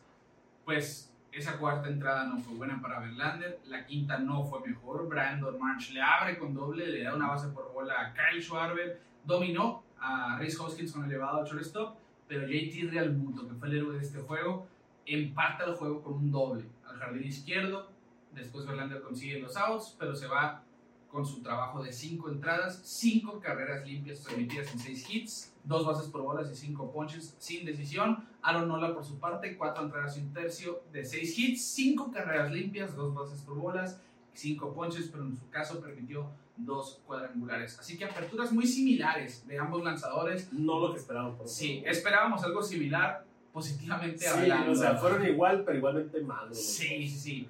[0.65, 5.59] Pues esa cuarta entrada no fue buena para Verlander, la quinta no fue mejor, Brandon
[5.59, 9.83] March le abre con doble, le da una base por bola a Kyle Schwarber, dominó
[9.99, 11.97] a Rhys Hoskins con elevado al shortstop,
[12.29, 14.67] pero JT Realmuto, que fue el héroe de este juego,
[15.07, 17.91] empata el juego con un doble al jardín izquierdo,
[18.35, 20.63] después Verlander consigue los outs, pero se va
[21.11, 26.09] con su trabajo de 5 entradas, 5 carreras limpias permitidas en 6 hits, 2 bases
[26.09, 28.25] por bolas y 5 ponches sin decisión.
[28.43, 32.51] Aaron Nola por su parte, 4 entradas y un tercio de 6 hits, 5 carreras
[32.51, 34.01] limpias, 2 bases por bolas
[34.35, 37.79] y 5 ponches, pero en su caso permitió 2 cuadrangulares.
[37.79, 40.53] Así que aperturas muy similares de ambos lanzadores.
[40.53, 41.37] No lo que esperábamos.
[41.37, 44.73] Por sí, esperábamos algo similar, positivamente sí, hablando.
[44.73, 46.59] o sea, fueron igual, pero igualmente malos.
[46.59, 47.49] Sí, sí, sí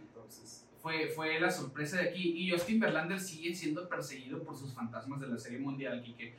[0.82, 2.34] fue, fue la sorpresa de aquí.
[2.36, 6.34] Y Justin Verlander sigue siendo perseguido por sus fantasmas de la Serie Mundial, Kike.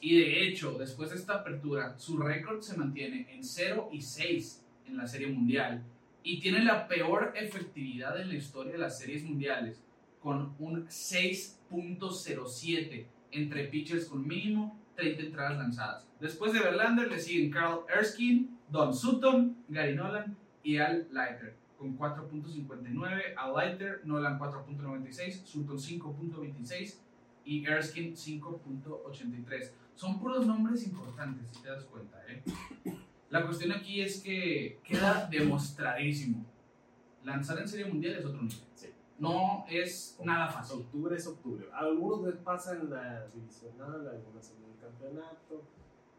[0.00, 4.64] Y de hecho, después de esta apertura, su récord se mantiene en 0 y 6
[4.86, 5.82] en la Serie Mundial.
[6.22, 9.82] Y tiene la peor efectividad en la historia de las series mundiales,
[10.20, 16.08] con un 6.07 entre pitchers con mínimo 30 entradas lanzadas.
[16.20, 21.96] Después de Verlander le siguen Carl Erskine, Don Sutton, Gary Nolan y Al Leiter con
[21.96, 26.96] 4.59, a Lighter, Nolan 4.96, Sutton 5.26
[27.48, 29.70] y Erskine 5.83.
[29.94, 32.22] Son puros nombres importantes, si te das cuenta.
[32.28, 32.42] ¿eh?
[33.30, 36.44] La cuestión aquí es que queda demostradísimo.
[37.24, 38.58] Lanzar en Serie Mundial es otro nivel.
[38.74, 38.88] Sí.
[39.18, 40.80] No es nada fácil.
[40.80, 41.66] Octubre es octubre.
[41.72, 45.62] Algunos les pasan la divisional, algunos en el campeonato,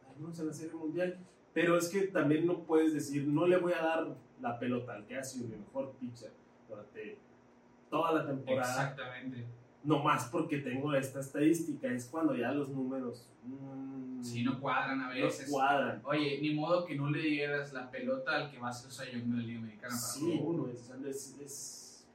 [0.09, 1.19] algunos en la Serie Mundial.
[1.53, 4.07] Pero es que también no puedes decir, no le voy a dar
[4.41, 6.31] la pelota al que ha sido mi mejor pitcher
[6.67, 7.19] durante
[7.87, 8.71] toda la temporada.
[8.71, 9.58] Exactamente.
[9.83, 13.27] No más porque tengo esta estadística, es cuando ya los números.
[13.45, 15.47] Mmm, sí, no cuadran a veces.
[15.47, 16.01] No cuadran.
[16.03, 19.31] Oye, ni modo que no le dieras la pelota al que va a ser Sayón
[19.31, 22.07] de la Liga Americana para Sí, uno es, es, es,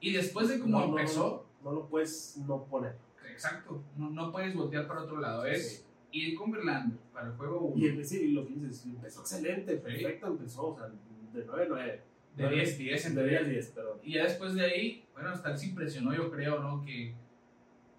[0.00, 1.46] Y después de cómo no, empezó.
[1.62, 2.96] No, no, lo puedes no poner.
[3.30, 5.44] Exacto, no, no puedes voltear para otro lado.
[5.46, 5.78] Es.
[5.78, 8.00] Sí ir con Verlander para el juego 1.
[8.00, 12.02] Y sí, lo que dices, empezó excelente, perfecto, empezó, o sea, de 9, 9.
[12.36, 13.52] De 10, 10 en De 10, teoría.
[13.52, 13.98] 10, perdón.
[14.02, 16.80] Y ya después de ahí, bueno, hasta él se impresionó, yo creo, ¿no?
[16.82, 17.14] Que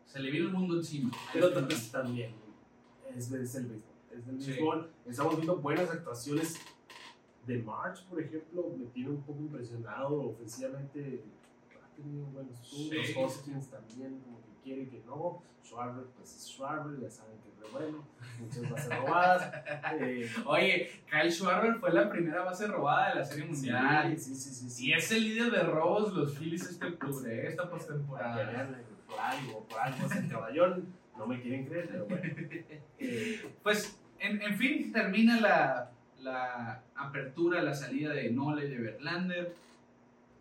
[0.06, 1.12] se le vino el mundo encima.
[1.34, 1.52] Pero
[1.91, 2.34] también
[3.15, 3.91] es, es el béisbol.
[4.38, 4.52] Es Sí.
[4.52, 4.91] béisbol.
[5.06, 6.56] Estamos viendo buenas actuaciones
[7.46, 8.74] de March, por ejemplo.
[8.78, 11.24] Me tiene un poco impresionado ofensivamente.
[11.84, 13.08] Ha tenido buenos turnos.
[13.08, 13.13] Sí.
[13.17, 15.44] Hoskins también, como que quiere que no.
[15.63, 18.04] Schwarber, pues es Schwarber, ya saben que es re bueno.
[18.41, 19.54] Muchas bases robadas.
[19.99, 24.17] Eh, Oye, Kyle Schwarber fue la primera base robada de la Serie Mundial.
[24.17, 24.69] Sí, sí, sí.
[24.69, 28.67] sí, Y es el líder de robos los Phillies este octubre, esta postemporada.
[29.08, 30.86] por algo, por algo es el caballón.
[31.17, 32.23] No me quieren creer, pero bueno.
[32.99, 39.56] Eh, Pues, en, en fin, termina la, la apertura, la salida de Nole de Verlander.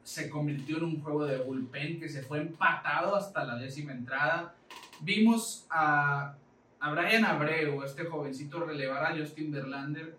[0.02, 4.54] Se convirtió en un juego de bullpen que se fue empatado hasta la décima entrada.
[5.02, 6.34] Vimos a,
[6.80, 10.16] a Brian Abreu, este jovencito, relevar a Justin Verlander.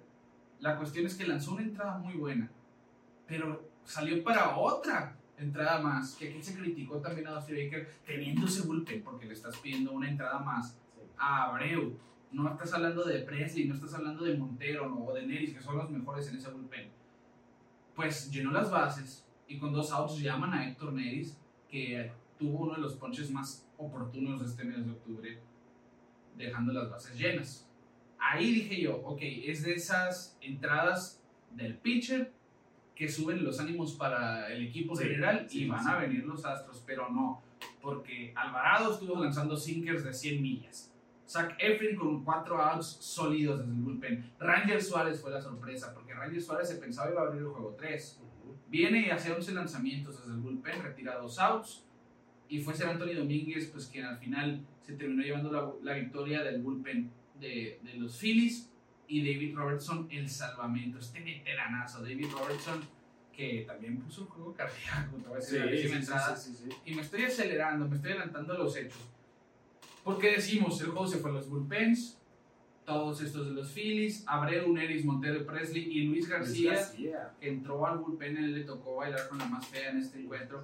[0.59, 2.51] La cuestión es que lanzó una entrada muy buena,
[3.27, 6.15] pero salió para otra entrada más.
[6.15, 9.91] Que aquí se criticó también a Dusty Baker teniendo ese bullpen porque le estás pidiendo
[9.91, 10.77] una entrada más
[11.17, 11.97] a Abreu.
[12.31, 15.61] No estás hablando de Presley, no estás hablando de Montero no, o de Neris, que
[15.61, 16.89] son los mejores en ese bullpen.
[17.95, 22.75] Pues llenó las bases y con dos outs llaman a Héctor Neris, que tuvo uno
[22.75, 25.39] de los ponches más oportunos de este mes de octubre,
[26.47, 27.67] dejando las bases llenas.
[28.19, 32.31] Ahí dije yo, ok, es de esas entradas del pitcher
[32.95, 35.89] que suben los ánimos para el equipo Sí, general sí, y van sí.
[35.89, 37.41] a venir los astros, pero no,
[37.81, 40.87] porque Alvarado estuvo lanzando sinkers de 100 millas.
[41.27, 44.31] Zach Efrin con cuatro outs sólidos desde el bullpen.
[44.37, 47.73] Ranger Suárez fue la sorpresa, porque Ranger Suárez se pensaba iba a abrir el juego
[47.77, 48.19] 3.
[48.21, 48.55] Ujú.
[48.67, 51.85] Viene y hace 11 lanzamientos desde el bullpen, retira dos outs.
[52.49, 56.43] Y fue ser Anthony Domínguez, pues quien al final se terminó llevando la, la victoria
[56.43, 58.67] del bullpen de, de los Phillies.
[59.07, 60.97] Y David Robertson, el salvamento.
[60.99, 62.79] Este veteranazo, David Robertson,
[63.35, 65.17] que también puso el juego cardíaco.
[65.41, 65.57] sí,
[66.37, 66.69] sí, sí.
[66.85, 68.99] Y me estoy acelerando, me estoy adelantando a los hechos.
[70.03, 72.17] Porque decimos, el juego se fue a los bullpens,
[72.85, 77.33] todos estos de los Phillies, Abreu, Neris, Montero, Presley y Luis García, Luis García.
[77.39, 80.63] que entró al bullpen, él le tocó bailar con la más fea en este encuentro.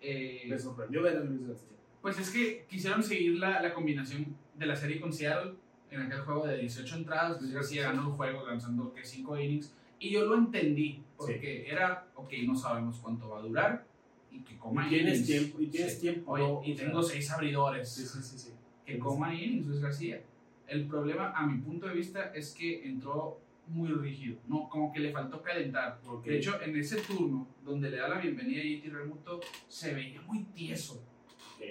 [0.00, 1.68] Eh, Me sorprendió ver a Luis García.
[2.04, 5.54] Pues es que quisieron seguir la, la combinación de la serie con Seattle
[5.90, 7.40] en aquel juego de 18 entradas.
[7.40, 9.72] Luis García ganó el juego lanzando que 5 innings.
[9.98, 13.86] Y yo lo entendí, porque era, ok, no sabemos cuánto va a durar
[14.30, 15.26] y que coma Y tienes innings.
[15.26, 16.00] tiempo, y tienes Sí.
[16.02, 16.32] tiempo.
[16.32, 16.60] Oye, ¿no?
[16.62, 18.50] y tengo 6 abridores Sí, sí, sí, sí.
[18.84, 20.20] que coma innings, Luis García.
[20.66, 25.00] El problema, a mi punto de vista, es que entró muy rígido, no, como que
[25.00, 25.98] le faltó calentar.
[26.06, 26.26] Ok.
[26.26, 30.20] De hecho, en ese turno, donde le da la bienvenida a JT Remuto, se veía
[30.20, 31.02] muy tieso.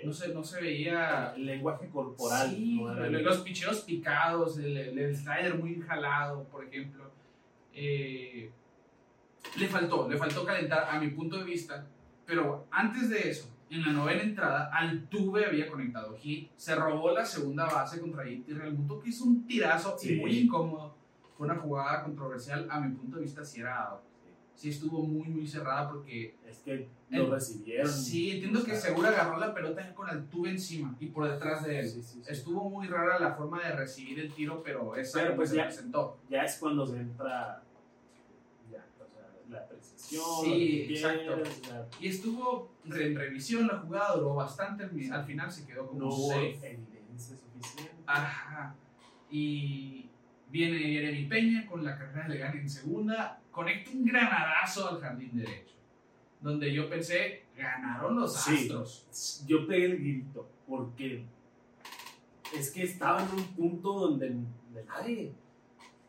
[0.04, 1.34] No se, no se veía.
[1.36, 2.50] El lenguaje corporal.
[2.50, 7.12] Sí, no era lo- el- los picheos picados, el, el- slider muy jalado, por ejemplo.
[7.74, 8.52] Eh,
[9.58, 11.86] le faltó, le faltó calentar, a mi punto de vista.
[12.26, 17.26] Pero antes de eso, en la novena entrada, Altuve había conectado hit, se robó la
[17.26, 20.96] segunda base contra JT Realmuto, que hizo un tirazo y muy incómodo.
[21.38, 24.02] Fue una jugada controversial, a mi punto de vista, sí era out.
[24.56, 27.92] Sí estuvo muy, muy cerrada porque Es que lo El- recibieron.
[27.92, 31.90] sí, entiendo que seguro agarró la pelota con Altuve encima y por detrás de él.
[31.90, 32.32] Sí, sí, sí.
[32.32, 35.66] Estuvo muy rara la forma de recibir el tiro, pero esa Pero pues se ya-
[35.66, 36.18] presentó.
[36.30, 37.64] Ya es cuando se entra.
[38.72, 40.24] Ya, o sea, la apreciación.
[40.44, 41.44] Sí, exacto.
[42.00, 46.30] Y estuvo en revisión, la jugada duró bastante, al final se quedó como no hubo
[46.30, 46.52] safe.
[46.74, 47.92] evidencia suficiente.
[48.06, 48.76] Ajá.
[49.30, 50.10] Y
[50.50, 55.30] viene Jeremy Peña con la carrera de gana en segunda, conecta un granadazo al jardín
[55.34, 55.76] derecho,
[56.42, 58.56] donde yo pensé, ganaron los Sí.
[58.68, 59.44] Astros.
[59.48, 61.24] Yo pegué el grito porque
[62.54, 64.30] es que estaba en un punto donde
[64.74, 65.32] de nadie,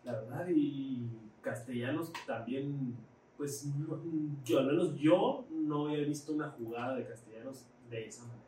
[0.05, 1.07] la verdad, y
[1.43, 2.97] Castellanos también,
[3.37, 4.01] pues no-
[4.45, 8.41] yo al menos yo no había visto una jugada de Castellanos de esa manera.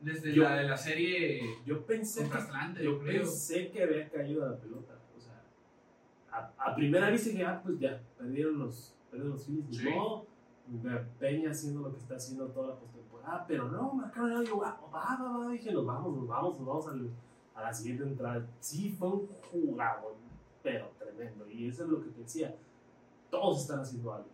[0.00, 3.22] Desde Yo- la de la serie Yo pensé que, yo creo.
[3.22, 4.94] pensé que había caído la pelota,
[6.38, 9.88] a, a primera vista dije, ah, pues ya, perdieron los, perdieron los Phillies, Sí.
[9.90, 10.26] modo.
[11.18, 15.16] Peña haciendo lo que está haciendo toda la postemporada, pero no, marcaron algo, va, va,
[15.18, 17.10] va, va, dije, nos vamos, nos vamos, nos vamos al-
[17.54, 18.46] a la siguiente entrada.
[18.60, 20.14] Sí, fue un jugador,
[20.62, 22.54] pero tremendo, y eso es lo que te decía,
[23.30, 24.28] todos están haciendo algo.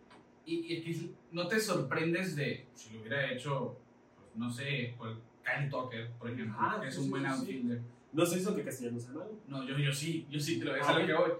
[0.45, 3.77] Y, y aquí no te sorprendes de si lo hubiera hecho,
[4.17, 7.29] pues, no sé, por Kyle Tucker, por ejemplo, Ah, que es sí, un buen sí,
[7.29, 7.81] outfielder.
[8.11, 9.31] No se hizo que Castellanos malo.
[9.47, 11.31] No, yo, yo sí, yo sí te lo voy a Ah, a lo que voy.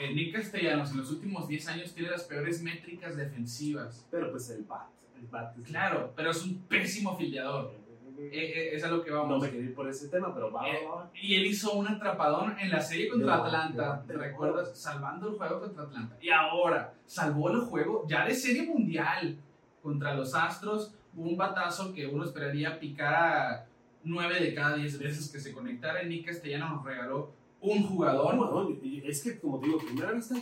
[0.00, 4.06] Eh, Nick Castellanos en los últimos 10 años tiene las peores métricas defensivas.
[4.10, 4.88] Pero pues el bat,
[5.18, 7.74] el bat es Claro, pero es un pésimo fildeador.
[8.18, 9.28] Eh, eh, es a lo que vamos.
[9.28, 11.10] No me quería ir por ese tema, pero va, Eh, va.
[11.14, 14.78] Y él hizo un atrapadón en la serie contra Atlanta, ¿te recuerdas?
[14.78, 16.16] Salvando el juego contra Atlanta.
[16.20, 19.36] Y ahora, salvó el juego ya de serie mundial
[19.82, 20.94] contra los Astros.
[21.14, 23.66] Un batazo que uno esperaría picar a
[24.04, 26.02] 9 de cada 10 veces que se conectara.
[26.02, 28.34] Nick Castellano nos regaló un jugador.
[28.36, 28.68] No,
[29.04, 30.36] es que, como te digo, primera vista,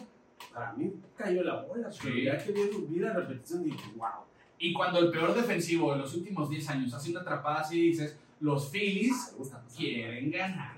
[0.52, 1.88] para mí cayó la bola.
[2.02, 2.24] Pero Sí.
[2.24, 4.08] ya que vi, la repetición, dije, wow.
[4.58, 8.16] Y cuando el peor defensivo de los últimos 10 años hace una atrapada así, dices,
[8.40, 9.68] los Phillies pasando.
[9.76, 10.76] quieren ganar.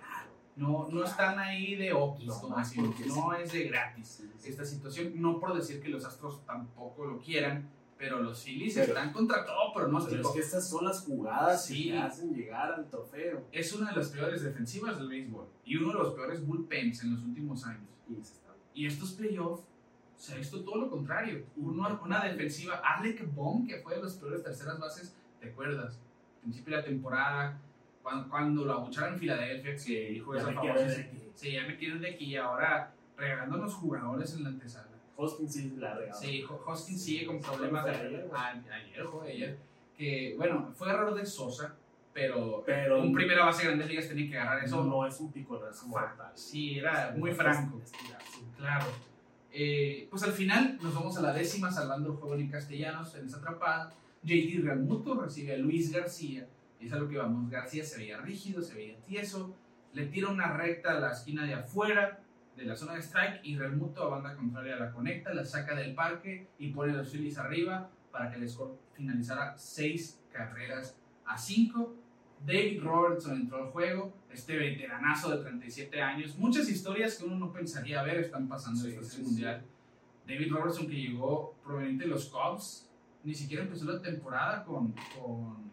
[0.56, 2.94] No, no están ahí de okis, No, como decimos.
[3.06, 4.24] No es de gratis.
[4.44, 5.12] Esta situación.
[5.14, 7.70] No por decir que los Astros tampoco lo quieran,
[8.00, 10.16] pero los Phillies Pero- están contra todo pronóstico.
[10.16, 11.84] Pero es que estas son las jugadas Sí.
[11.84, 13.46] que te hacen llegar al trofeo.
[13.52, 17.12] Es una de las peores defensivas del béisbol y uno de los peores bullpens en
[17.14, 17.86] los últimos años.
[18.72, 19.64] Y estos playoffs
[20.16, 21.44] se ha visto todo lo contrario.
[21.58, 25.96] Uno- una defensiva, Alec Baum, que fue de las peores terceras bases, ¿te acuerdas?
[26.36, 27.58] Al principio de la temporada,
[28.02, 30.88] cuando, cuando lo abucharon en Filadelfia, que dijo esa famosa.
[31.34, 34.89] Sí, ya me quieren de aquí y ahora regalándonos jugadores en la antesala.
[35.20, 36.18] Hoskins sí la regaló.
[36.18, 39.58] Sí, Ho- Hoskins sigue con problemas de ayer, ayer, fue ayer,
[39.96, 41.74] que bueno, fue error de Sosa,
[42.12, 44.82] pero, Pero- un primera base de grandes ligas tenía que agarrar eso.
[44.84, 46.32] No es un piconazo mortal.
[46.34, 47.80] Sí, era muy franco,
[48.56, 48.86] claro.
[49.52, 53.26] Eh, pues al final nos vamos a la décima salvando el juego en castellanos en
[53.26, 53.92] esa atrapada.
[54.22, 56.46] JT Realmuto recibe a Luis García.
[56.80, 57.50] Y es a lo que vamos.
[57.50, 59.54] García se veía rígido, se veía tieso.
[59.92, 62.19] Le tira una recta a la esquina de afuera
[62.60, 65.94] de la zona de strike y Realmuto a banda contraria la conecta, la saca del
[65.94, 70.94] parque y pone los Phillies arriba para que el score finalizara seis carreras
[71.24, 71.94] a cinco.
[72.44, 76.36] David Robertson entró al juego, este veteranazo de 37 años.
[76.36, 79.30] Muchas historias que uno no pensaría ver están pasando en Sí, esta sí, serie sí.
[79.30, 79.64] mundial.
[80.26, 82.90] David Robertson que llegó proveniente de los Cubs,
[83.24, 85.70] ni siquiera empezó la temporada con, con,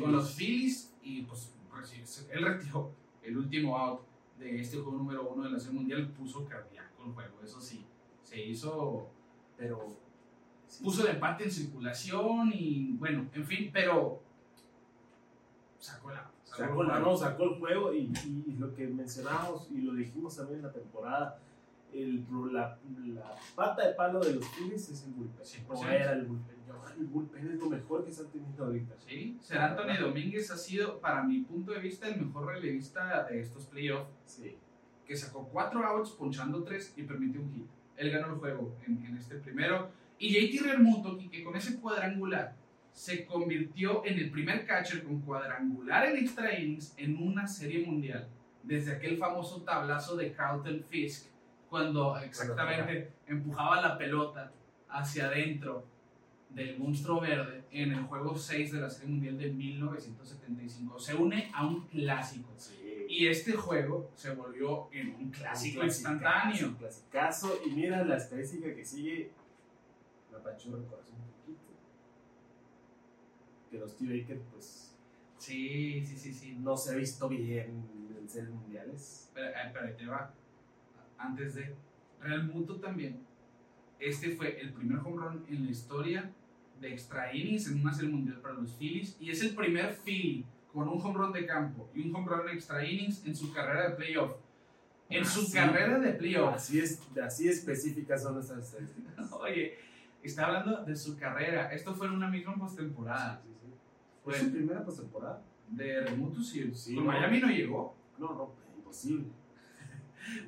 [0.00, 1.52] Con los Phillies y pues
[2.32, 4.09] él retiró el último out
[4.40, 7.84] de este juego número uno de la serie mundial, puso cardíaco el juego, eso sí,
[8.24, 9.06] se hizo
[9.56, 9.94] Pero.
[10.82, 14.20] puso el empate en circulación y bueno, en fin, pero
[15.78, 19.94] sacó la Sacó, la, no, sacó el juego y- y lo que mencionamos y lo
[19.94, 21.38] dijimos también en la temporada,
[21.92, 22.78] el, la,
[23.14, 25.44] la pata de palo de los Phillies es el bullpen.
[25.44, 25.64] 100%.
[25.68, 26.56] O era el bullpen.
[26.98, 28.94] El bullpen es lo mejor que están teniendo ahorita.
[28.98, 33.40] Sí, Ser Anthony Domínguez ha sido, para mi punto de vista, el mejor relevista de
[33.40, 34.56] estos playoffs, Sí.
[35.06, 37.66] que sacó cuatro outs, ponchando tres y permitió un hit.
[37.96, 39.90] Él ganó el juego en, en este primero.
[40.18, 42.54] Y JT Realmuto, que con ese cuadrangular
[42.92, 48.28] se convirtió en el primer catcher con cuadrangular en extra innings en una serie mundial.
[48.62, 51.29] Desde aquel famoso tablazo de Carlton Fisk,
[51.70, 54.52] cuando exactamente empujaba la pelota
[54.88, 55.86] hacia adentro
[56.50, 60.98] del monstruo verde en el juego 6 de la serie mundial de 1975.
[60.98, 62.52] Se une a un clásico.
[62.56, 63.06] Sí.
[63.08, 66.68] Y este juego se volvió en un clásico Un instantáneo.
[66.68, 67.60] Un clasicazo.
[67.64, 69.30] Y mira la estadística que sigue.
[70.32, 71.72] Me apachurra el corazón un poquito.
[73.70, 74.96] Que los T-Baker, pues,
[75.38, 76.56] Sí, sí, sí, sí.
[76.60, 79.30] no se ha visto bien en series mundiales.
[79.32, 80.34] Pero, eh, pero ahí te va.
[81.20, 81.74] Antes de
[82.20, 83.20] Real Muto también.
[83.98, 86.30] Este fue el primer home run en la historia
[86.80, 89.16] de extra innings en una serie mundial para los Phillies.
[89.20, 92.48] Y es el primer Philly con un home run de campo y un home run
[92.48, 94.32] extra innings en su carrera de playoff.
[95.10, 96.54] En su Así- carrera de playoff.
[96.54, 99.30] Así, es, así específicas son estas estadísticas.
[99.40, 99.74] Oye,
[100.22, 101.70] está hablando de su carrera.
[101.72, 103.42] Esto fue en una misma postemporada.
[103.44, 103.74] Sí, sí, sí.
[104.24, 105.42] Fue ¿Fue su primera postemporada?
[105.68, 106.70] de Remuto, sí.
[106.74, 107.12] Sí, con no.
[107.12, 107.94] Miami no llegó.
[108.18, 109.26] No, no, imposible.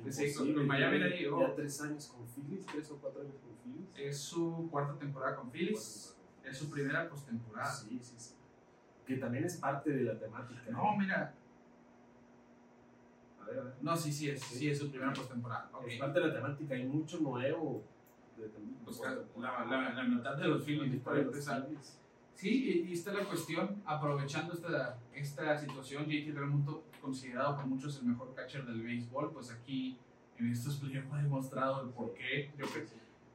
[0.01, 1.39] Pues sí, con- Miami no llegó.
[1.47, 3.89] Ya tres años con Phillies, tres o cuatro años con Phillies.
[3.95, 6.15] Es su cuarta temporada con Phillies.
[6.43, 7.71] Es su primera postemporada.
[7.71, 8.35] Sí, sí, sí.
[9.05, 10.61] Que también es parte de la temática.
[10.69, 11.33] No, mira.
[13.41, 13.73] A ver, a ver.
[13.81, 15.69] No, sí, sí es, sí es su primera postemporada.
[15.73, 15.87] Ok.
[15.87, 17.83] Es parte de la temática, hay mucho nuevo.
[18.37, 18.49] De,
[18.83, 18.99] Pues,
[19.37, 21.67] la, la, la mitad de los Phillies para empezar.
[22.33, 23.81] Sí, y, y esta es la cuestión.
[23.85, 29.51] Aprovechando esta, esta situación, JT Realmuto, considerado por muchos el mejor catcher del béisbol, pues
[29.51, 29.99] aquí
[30.39, 32.51] en estos playoffs ha demostrado el porqué.
[32.57, 32.85] Yo creo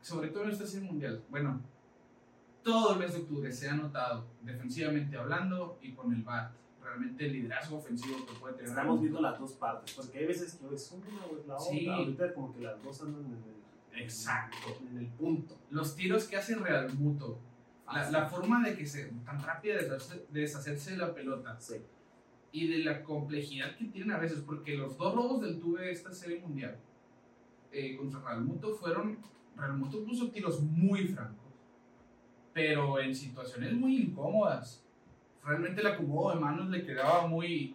[0.01, 1.23] sobre todo en esta serie mundial.
[1.29, 1.61] Bueno,
[2.63, 6.53] todo el mes de octubre se ha notado, defensivamente hablando y con el bat.
[6.83, 8.71] Realmente el liderazgo ofensivo que puede tener.
[8.71, 11.71] Estamos viendo las dos partes, porque hay veces que es una o es la otra.
[11.71, 11.87] Sí.
[11.87, 14.79] Ahorita como que las dos andan en el, Exacto.
[14.91, 15.59] en el punto.
[15.71, 17.39] Los tiros que hace Real Muto,
[17.93, 21.75] la, la forma de que se tan rápida de deshacerse, de la pelota Sí.
[22.53, 25.93] Y de la complejidad que tienen a veces, porque los dos robos del tuve de
[25.93, 26.77] esta serie mundial
[27.73, 29.19] eh, contra Real Muto fueron.
[29.57, 31.53] Real Muto puso tiros muy francos,
[32.53, 34.83] pero en situaciones muy incómodas.
[35.45, 37.75] realmente el acomodo de manos le quedaba muy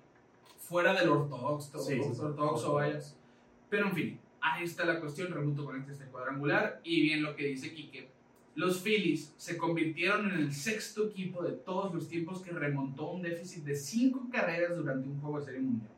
[0.59, 2.21] fuera del ortodoxo, Sí, sí, sí.
[2.21, 2.99] ortodoxo vaya.
[3.69, 7.47] Pero en fin, ahí está la cuestión, remonto con este cuadrangular y bien lo que
[7.47, 8.09] dice Quique.
[8.55, 13.23] Los Phillies se convirtieron en el sexto equipo de todos los tiempos que remontó un
[13.23, 15.89] déficit de cinco carreras durante un juego de serie mundial.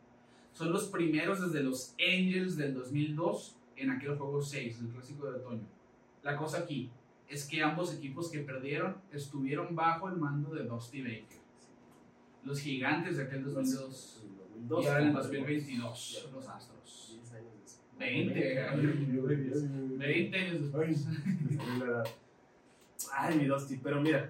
[0.53, 5.39] Son los primeros desde los Angels del 2002 en aquel juego 6, el clásico de
[5.39, 5.67] otoño.
[6.23, 6.89] La cosa aquí
[7.27, 11.39] es que ambos equipos que perdieron estuvieron bajo el mando de Dusty Baker.
[12.45, 14.23] Los gigantes de aquel 2002
[14.69, 17.17] y ahora en el 2022 los Astros.
[17.19, 17.99] 10 años después.
[17.99, 19.97] 20 años.
[19.97, 21.07] 20 años después.
[23.17, 24.29] Ay, mi Dusty, pero mira,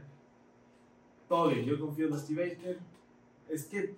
[1.28, 2.78] todo bien, yo confío en Dusty Baker.
[3.50, 3.96] Es que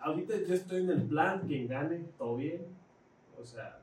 [0.00, 2.66] ahorita yo estoy en el plan, quien gane, todo bien.
[3.38, 3.80] O sea,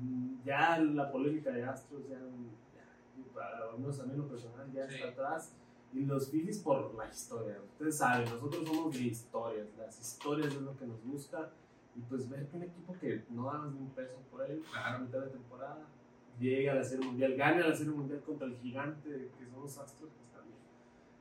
[0.00, 4.88] mm, ya la polémica de Astros, ya, ya para menos a mí lo personal, ya
[4.88, 4.94] Sí.
[4.96, 5.52] está atrás.
[5.92, 7.58] Y los Phillies por la historia.
[7.72, 9.66] Ustedes saben, nosotros somos de historias.
[9.76, 11.50] Las historias es lo que nos gusta.
[11.96, 14.96] Y pues ver que un equipo que no damos ni un peso por él a
[14.98, 15.84] mitad de temporada
[16.40, 19.62] llega a la Serie Mundial, gane a la Serie Mundial contra el gigante que son
[19.62, 20.58] los Astros, pues también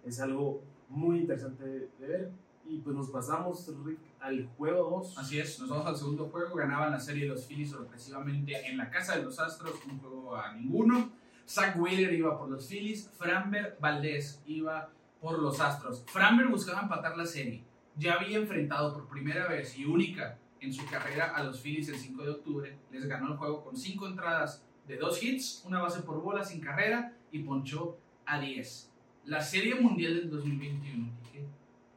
[0.06, 2.32] es algo muy interesante de ver.
[2.66, 5.18] Y pues nos pasamos, Rick, al juego 2.
[5.18, 6.56] Así es, nos vamos al segundo juego.
[6.56, 10.54] Ganaban la serie los Phillies sorpresivamente en la casa de los Astros, un juego a
[10.54, 11.10] ninguno.
[11.48, 16.04] Zach Wheeler iba por los Phillies, Framber Valdez iba por los Astros.
[16.06, 17.64] Framber buscaba empatar la serie.
[17.96, 21.96] Ya había enfrentado por primera vez y única en su carrera a los Phillies el
[21.96, 22.78] 5 de octubre.
[22.92, 26.60] Les ganó el juego con 5 entradas de 2 hits, una base por bola sin
[26.60, 28.92] carrera y ponchó a 10.
[29.26, 31.46] La Serie Mundial del 2021 Quique,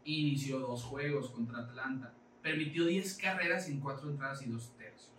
[0.05, 2.13] inició dos juegos contra Atlanta
[2.43, 5.11] permitió 10 carreras en 4 entradas y 2 tercios.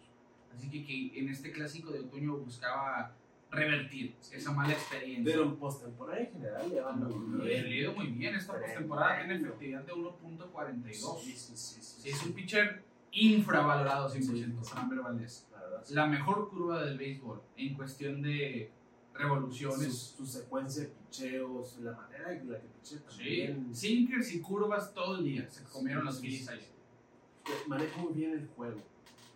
[0.56, 3.16] Así que, que en este clásico de otoño buscaba
[3.50, 5.34] revertir esa mala experiencia.
[5.34, 8.36] Pero en postemporada en general le van muy ido muy bien.
[8.36, 10.94] Esta postemporada tiene efectividad de 1.42.
[10.94, 15.48] Sí, sí, sí, sí, Sí, es un pitcher infravalorado 100%, Framber Valdez.
[15.74, 15.94] La verdad, sí.
[15.96, 18.72] La mejor curva del béisbol en cuestión de
[19.12, 19.98] su, revoluciones.
[20.18, 23.76] su secuencia de picheos, la manera en la que pichea Sí, también.
[23.76, 25.50] sinkers y curvas todo el día.
[25.50, 26.60] Se comieron los Sí, Phillies sí, ahí.
[26.60, 27.52] sí.
[27.68, 28.82] Maneja muy bien el juego.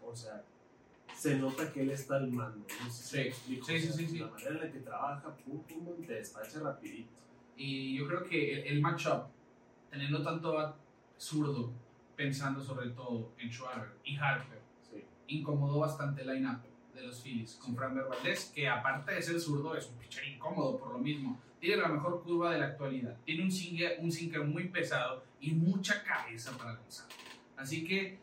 [0.04, 0.44] O sea,
[1.16, 2.66] se nota que él está al mando.
[2.84, 3.66] No sé si Sí, explico.
[3.66, 4.20] sí, sí, sí, sí.
[4.20, 7.10] La manera en la que trabaja, pum, pum, te despacha rapidito.
[7.58, 9.24] Y yo creo que el, el matchup,
[9.90, 10.76] teniendo tanto
[11.18, 11.72] zurdo,
[12.16, 14.57] pensando sobre todo en Schwarber y Harper, Sí.
[15.28, 16.62] Incomodó bastante el line-up
[16.94, 20.78] de los Phillies con Framber Valdez, que aparte de ser zurdo, es un pitcher incómodo
[20.78, 21.40] por lo mismo.
[21.60, 23.18] Tiene la mejor curva de la actualidad.
[23.26, 27.08] Tiene un sinker, un sinker muy pesado y mucha cabeza para lanzar.
[27.56, 28.20] Así que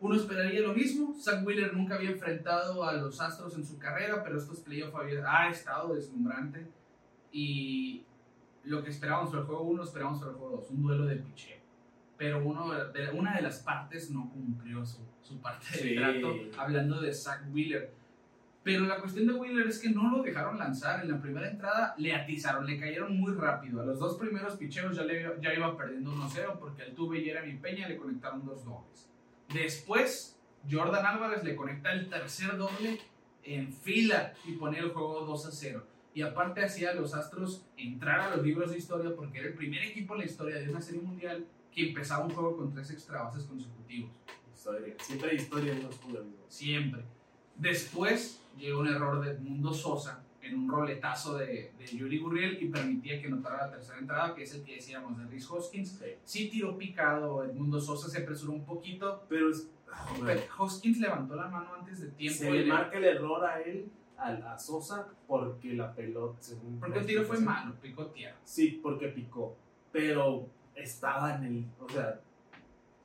[0.00, 1.14] uno esperaría lo mismo.
[1.14, 4.94] Zach Wheeler nunca había enfrentado a los Astros en su carrera, pero estos playoffs
[5.24, 6.66] ha estado deslumbrante.
[7.30, 8.04] Y
[8.64, 11.16] lo que esperábamos para el juego 1, esperábamos para el juego 2, un duelo de
[11.16, 11.61] picheo.
[12.22, 15.94] Pero uno de, una de las partes no cumplió su, su parte del Sí.
[15.96, 17.92] trato, hablando de Zach Wheeler.
[18.62, 21.02] Pero la cuestión de Wheeler es que no lo dejaron lanzar.
[21.02, 23.82] En la primera entrada le atizaron, le cayeron muy rápido.
[23.82, 27.24] A los dos primeros picheos ya, le, ya iba perdiendo 1-0 porque al Tuve y
[27.24, 29.10] Jeremy Peña le conectaron dos dobles.
[29.52, 30.38] Después,
[30.70, 33.00] Jordan Álvarez le conecta el tercer doble
[33.42, 35.84] en fila y pone el juego 2 a 0.
[36.14, 39.54] Y aparte hacía a los Astros entrar a los libros de historia porque era el
[39.54, 42.90] primer equipo en la historia de una serie mundial que empezaba un juego con tres
[42.90, 44.10] extra bases consecutivos.
[44.54, 44.94] Historia.
[45.00, 46.26] Siempre hay historia en los juegos.
[46.48, 47.02] Siempre.
[47.56, 52.66] Después llegó un error de Edmundo Sosa en un roletazo de, de Yuri Gurriel y
[52.68, 55.90] permitía que notara la tercera entrada, que es el que decíamos de Rhys Hoskins.
[55.90, 56.06] Sí.
[56.24, 59.68] Sí tiró picado, Edmundo Sosa se apresuró un poquito, Pero es.
[60.24, 62.38] pero Hoskins levantó la mano antes de tiempo.
[62.38, 66.36] se le marca el error a él, a, a Sosa, porque la pelota.
[66.40, 68.36] según porque el tiro fue malo, picó tierra.
[68.44, 69.56] Sí, porque picó.
[69.92, 70.48] Pero
[70.82, 71.64] estaba en el.
[71.80, 72.20] O sea,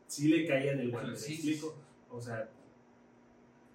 [0.07, 1.11] sí le caía en el guante.
[1.11, 1.75] ¿me Sí, sí, explico?
[2.09, 2.49] O sea.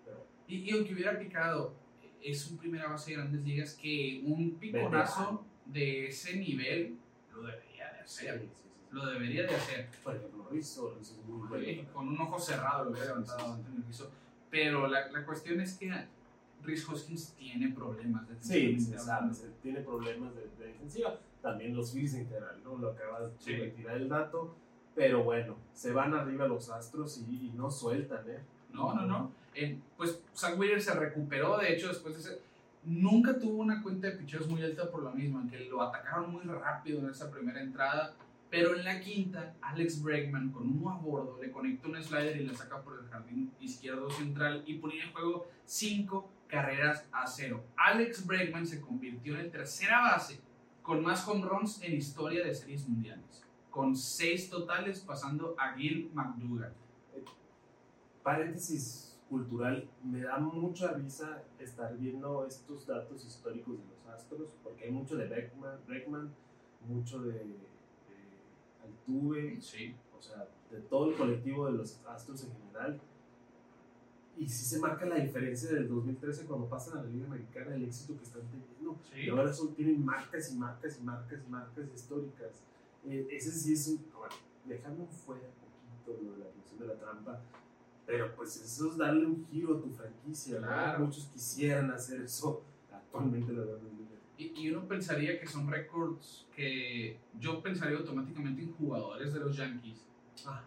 [0.05, 1.75] Pero, Y, y aunque hubiera picado,
[2.23, 6.97] es un primera base de grandes ligas que un piconazo de ese nivel
[7.35, 8.41] lo debería de sí, hacer.
[8.41, 8.69] sí, sí, sí.
[8.93, 9.89] Lo debería de hacer.
[10.05, 11.93] Por ejemplo, Rizzo, Rizzo es muy Eh, bueno.
[11.95, 14.11] con un ojo cerrado lo hubiera levantado Anthony Rizzo.
[14.51, 15.91] Pero la, la cuestión es que
[16.63, 18.27] Rhys Hoskins tiene problemas.
[18.41, 19.35] Sí, sabe, hablando.
[19.35, 21.19] se- tiene problemas de, de defensiva.
[21.43, 22.77] También los Phillies en general, ¿no?
[22.79, 23.55] Lo acabas Sí.
[23.55, 24.55] de tirar el dato.
[24.95, 28.41] Pero bueno, se van arriba los Astros y, y no sueltan, ¿eh?
[28.73, 29.33] No, no, no.
[29.55, 32.43] Eh, pues Zach Wheeler se recuperó, de hecho, después de ese...
[32.85, 36.33] Nunca tuvo una cuenta de picheos muy alta por lo mismo, en que lo atacaron
[36.33, 38.15] muy rápido en esa primera entrada.
[38.51, 42.47] Pero en la quinta, Alex Bregman con uno a bordo le conecta un slider y
[42.47, 47.63] le saca por el jardín izquierdo central y ponía en juego cinco carreras a cero.
[47.77, 50.39] Alex Bregman se convirtió en el tercera base
[50.83, 53.43] con más home runs en historia de series mundiales.
[53.71, 56.75] con seis totales, pasando a Gil McDougall.
[58.23, 64.85] Paréntesis cultural, me da mucha risa estar viendo estos datos históricos de los Astros, porque
[64.85, 66.31] hay mucho de Beckman, Breckman,
[66.87, 67.57] mucho de, de
[68.85, 69.95] Altuve, Sí.
[70.19, 73.01] o sea, de todo el colectivo de los Astros en general.
[74.39, 77.85] Y sí se marca la diferencia del 2013 cuando pasan a la Liga Americana, el
[77.85, 78.99] éxito que están teniendo.
[79.13, 79.21] Sí.
[79.27, 82.51] Y ahora son, tienen marcas y marcas y marcas y marcas históricas.
[83.09, 84.05] Eh, ese sí es un.
[84.17, 87.41] Bueno, dejando fuera un poquito lo de la función de la trampa,
[88.07, 90.61] pero pues eso es darle un giro a tu franquicia.
[90.61, 90.67] ¿no?
[90.67, 91.05] Claro.
[91.07, 92.63] Muchos quisieran hacer eso
[92.93, 93.79] actualmente, la verdad.
[94.39, 99.57] Y, y uno pensaría que son récords que yo pensaría automáticamente en jugadores de los
[99.57, 100.05] Yankees,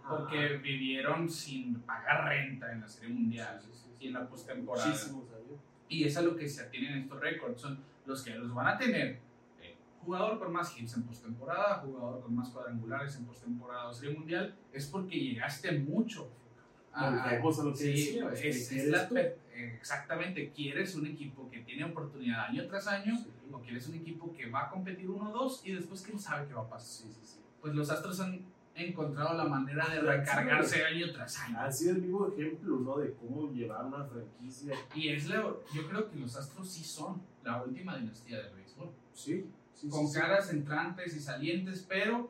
[0.08, 3.62] porque vivieron sin pagar renta en la Serie Mundial
[4.00, 4.94] y en la postemporada.
[5.88, 8.78] Y es a lo que se atienen estos récords, son los que los van a
[8.78, 9.20] tener.
[9.62, 14.16] eh, jugador con más hits en postemporada, jugador con más cuadrangulares en postemporada o Serie
[14.18, 16.30] Mundial, es porque llegaste mucho.
[16.94, 19.10] Volvemos a lo que sí, decíamos, es- ¿qué es la
[19.56, 23.30] exactamente, quieres un equipo que tiene oportunidad año tras año, Sí.
[23.52, 26.48] o quieres un equipo que va a competir uno o dos y después quién sabe
[26.48, 27.08] qué va a pasar.
[27.08, 27.40] Sí, sí, sí.
[27.62, 28.42] Pues los Astros han
[28.76, 31.60] encontrado la manera de recargarse año tras año.
[31.60, 32.98] Ha sido el mismo ejemplo, ¿no?
[32.98, 34.76] De cómo llevar una franquicia.
[34.94, 35.42] Y es la,
[35.74, 38.90] yo creo que los Astros sí son la última dinastía del béisbol.
[39.14, 40.20] Sí, sí, Con sí, sí.
[40.20, 42.30] caras entrantes y salientes, pero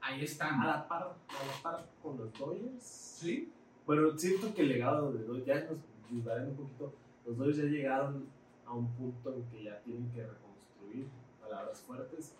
[0.00, 0.60] ahí están.
[0.60, 2.82] A la par, a la par con los Dodgers.
[2.82, 3.50] ¿Sí?
[3.86, 5.78] Pero siento que el legado de Dodgers, ya nos
[6.10, 6.94] divagan un poquito,
[7.26, 8.26] los Dodgers ya llegaron
[8.66, 11.08] a un punto en que ya tienen que reconstruir
[11.40, 12.34] palabras fuertes,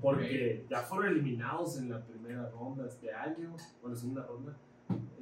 [0.00, 4.56] porque ya fueron eliminados en la primera ronda este año, bueno, segunda ronda,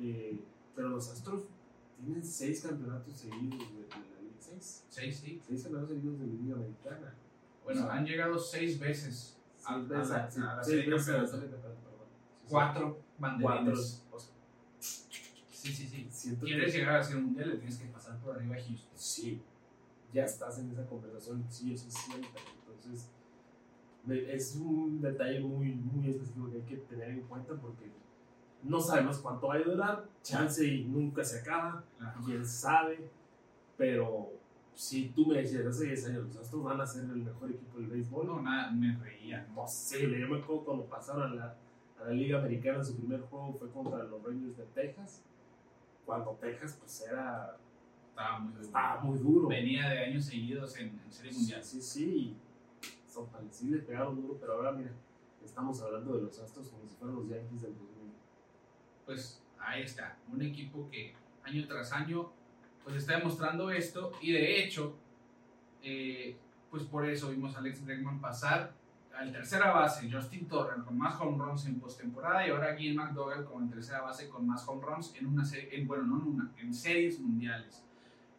[0.00, 0.40] eh,
[0.74, 1.44] pero los Astros
[1.98, 5.40] tienen seis campeonatos seguidos de, de la Liga, seis, Sí, sí.
[5.46, 7.14] seis campeonatos seguidos de la Liga Americana.
[7.64, 11.08] Bueno, O sea, han llegado seis veces a, la, sí, a la seis serie veces
[11.08, 11.32] a la campeonato.
[11.32, 12.06] serie campeonato, perdón.
[12.06, 12.50] Sí, sí.
[12.50, 13.46] Cuatro Cuatro.
[13.46, 14.04] banderines.
[14.12, 14.30] O sea,
[14.78, 16.06] Sí, sí, sí.
[16.10, 18.90] siento que- Quieres llegar a ser mundial, le tienes que pasar por arriba a Houston.
[18.94, 19.42] sí,
[20.12, 22.30] ya estás en esa conversación, sí o sí siempre.
[22.68, 23.08] Entonces,
[24.14, 27.90] es un detalle muy, muy específico que hay que tener en cuenta porque
[28.62, 32.20] no sabemos cuánto va a durar, chance y nunca se acaba, Claro.
[32.24, 33.08] quién sabe,
[33.76, 34.32] pero
[34.74, 37.78] si tú me decías hace 10 años, los Astros van a ser el mejor equipo
[37.78, 39.46] del béisbol, No, nada, me reía.
[39.54, 41.56] no sé, yo me acuerdo cuando pasaron a la,
[42.00, 45.22] a la Liga Americana, su primer juego fue contra los Rangers de Texas,
[46.04, 47.56] cuando Texas pues era,
[48.10, 48.62] Estaba muy duro.
[48.62, 49.48] estaba muy duro.
[49.48, 51.62] Venía de años seguidos en, en Serie Mundial.
[51.62, 52.36] Sí, sí, sí.
[53.16, 54.90] Son parecidos, pegaron duro, pero ahora mira,
[55.42, 58.12] estamos hablando de los Astros como si fueran los Yankees del 2000.
[59.06, 62.30] Pues ahí está, un equipo que año tras año
[62.84, 64.96] pues está demostrando esto y de hecho,
[65.82, 66.36] eh,
[66.70, 68.74] pues por eso vimos a Alex Bregman pasar
[69.16, 73.46] al tercera base, Justin Turner con más home runs en postemporada y ahora Gil McDougall
[73.46, 76.52] como tercera base con más home runs en una serie, en, bueno, no en una,
[76.58, 77.82] en series mundiales.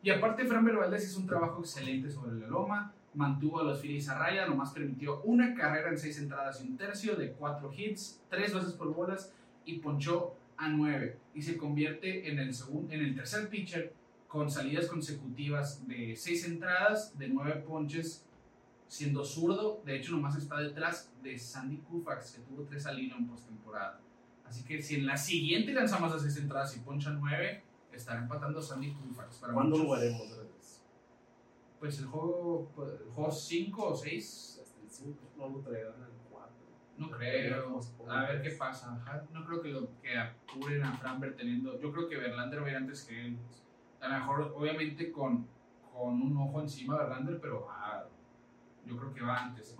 [0.04, 4.08] Y aparte, Framber Valdez hizo un trabajo excelente sobre la loma, mantuvo a los Phillies
[4.10, 8.22] a raya, nomás permitió una carrera en seis entradas y un tercio de cuatro hits,
[8.30, 9.34] tres bases por bolas
[9.66, 11.18] y ponchó a nueve.
[11.34, 13.94] Y se convierte en el, segun- en el tercer pitcher
[14.28, 18.24] con salidas consecutivas de seis entradas, de nueve ponches,
[18.88, 19.82] siendo zurdo.
[19.84, 24.00] De hecho, nomás está detrás de Sandy Koufax, que tuvo tres alineos en postemporada.
[24.46, 28.22] Así que si en la siguiente lanza más de seis entradas y poncha nueve, estará
[28.22, 29.38] empatando Sandy Koufax.
[29.38, 30.47] Para ¿Cuándo lo muchos, de regreso?
[31.80, 36.02] Pues el juego, pues, el juego 5 o 6, Hasta el 5 no lo traerán
[36.02, 36.56] al 4.
[36.98, 37.80] no creo.
[38.10, 38.96] A ver qué pasa.
[38.96, 39.24] Ajá.
[39.32, 41.80] No creo que lo que apuren a Framber teniendo.
[41.80, 43.38] Yo creo que Verlander va a ir antes que él.
[44.02, 45.48] A lo mejor, obviamente, con,
[45.94, 48.06] con un ojo encima de Verlander, pero ah,
[48.86, 49.76] yo creo que va antes.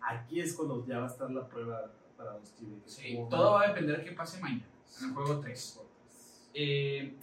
[0.00, 2.82] Aquí es cuando ya va a estar la prueba para los Tigres.
[2.86, 4.66] Sí, todo va a depender de qué pase mañana,
[5.00, 5.80] en el juego 3.
[6.54, 7.16] Eh,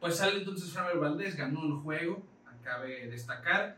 [0.00, 2.22] pues sale entonces Framber Valdez, ganó el juego,
[2.68, 3.76] acabe destacar,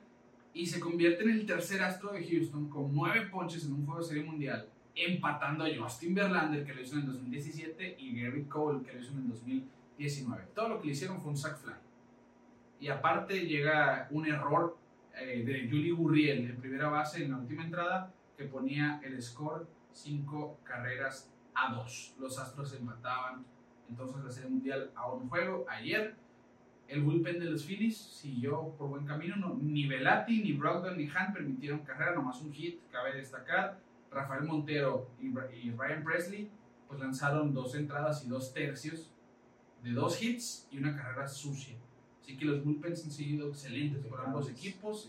[0.53, 4.01] y se convierte en el tercer astro de Houston con nueve ponches en un juego
[4.01, 8.45] de serie mundial, empatando a Justin Verlander, que lo hizo en el 2017, y Gary
[8.45, 10.49] Cole, que lo hizo en el 2019.
[10.55, 11.75] Todo lo que le hicieron fue un sack fly.
[12.81, 14.77] Y aparte llega un error
[15.15, 19.69] eh, de Julie Gurriel en primera base en la última entrada, que ponía el score
[19.93, 22.17] 5 carreras a 2.
[22.19, 23.45] Los Astros empataban
[23.89, 25.67] entonces la Serie Mundial a un juego.
[25.69, 26.17] Ayer
[26.91, 29.37] el bullpen de los Phillies siguió por buen camino.
[29.37, 33.79] No, ni Velati, ni Brogdon, ni Hunt permitieron carrera, nomás un hit, cabe destacar.
[34.11, 36.51] Rafael Montero y, y Ryan Presley
[36.89, 39.09] pues lanzaron dos entradas y dos tercios
[39.85, 41.77] de dos hits y una carrera sucia.
[42.21, 45.09] Así que los bullpens han sido excelentes por ambos equipos.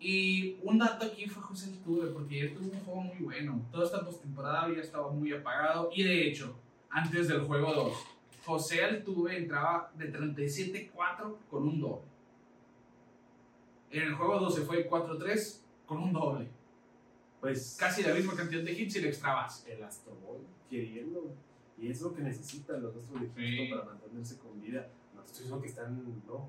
[0.00, 3.60] Y un dato aquí fue José Altuve, porque él tuvo un juego muy bueno.
[3.70, 5.90] Toda esta postemporada había estado muy apagado.
[5.94, 6.56] Y de hecho,
[6.88, 7.92] antes del juego 2,
[8.44, 12.04] José Altuve entraba de 37-4 con un doble.
[13.90, 16.48] En el juego 2 se fue 4-3 con un doble.
[17.40, 19.72] Pues Casi la misma cantidad de hits y el extra base.
[19.72, 21.34] el Astro Boy queriendo.
[21.78, 23.70] Y es lo que necesitan los Astros de Sí.
[23.70, 24.88] para mantenerse con vida.
[25.14, 26.48] No estoy diciendo que están ¿no?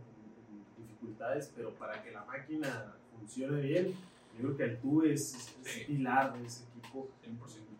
[0.77, 3.93] en, dificultades, pero para que la máquina funcione bien,
[4.37, 7.09] yo creo que Altuve es, es, es pilar de ese equipo.
[7.25, 7.70] 100%.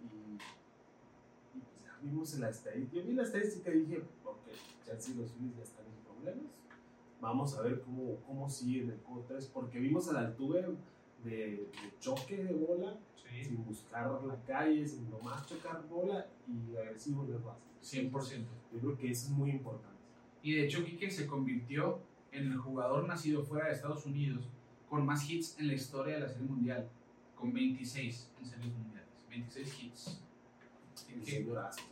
[2.02, 3.02] Y, y vimos en la estadística.
[3.02, 4.47] Yo vi la estadística y dije, ok,
[4.88, 6.52] ya si los Phillies ya están en problemas.
[7.20, 10.66] Vamos a ver cómo, cómo sigue en el juego 3, porque vimos al Altuve
[11.24, 16.76] de, de choque de bola, Sí, sin buscar la calle, sin nomás chocar bola y
[16.76, 17.62] agresivo el base.
[17.82, 18.45] 100%.
[18.74, 20.02] Yo creo que eso es muy importante.
[20.43, 21.99] Y de hecho, Quique se convirtió
[22.32, 24.49] en el jugador nacido fuera de Estados Unidos
[24.89, 26.89] con más hits en la historia de la Serie Mundial,
[27.36, 29.10] con 26 en Series Mundiales.
[29.30, 30.22] 26 hits.
[31.24, 31.86] Señor Astro.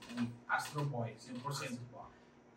[0.47, 1.78] Astro Boy, 100%.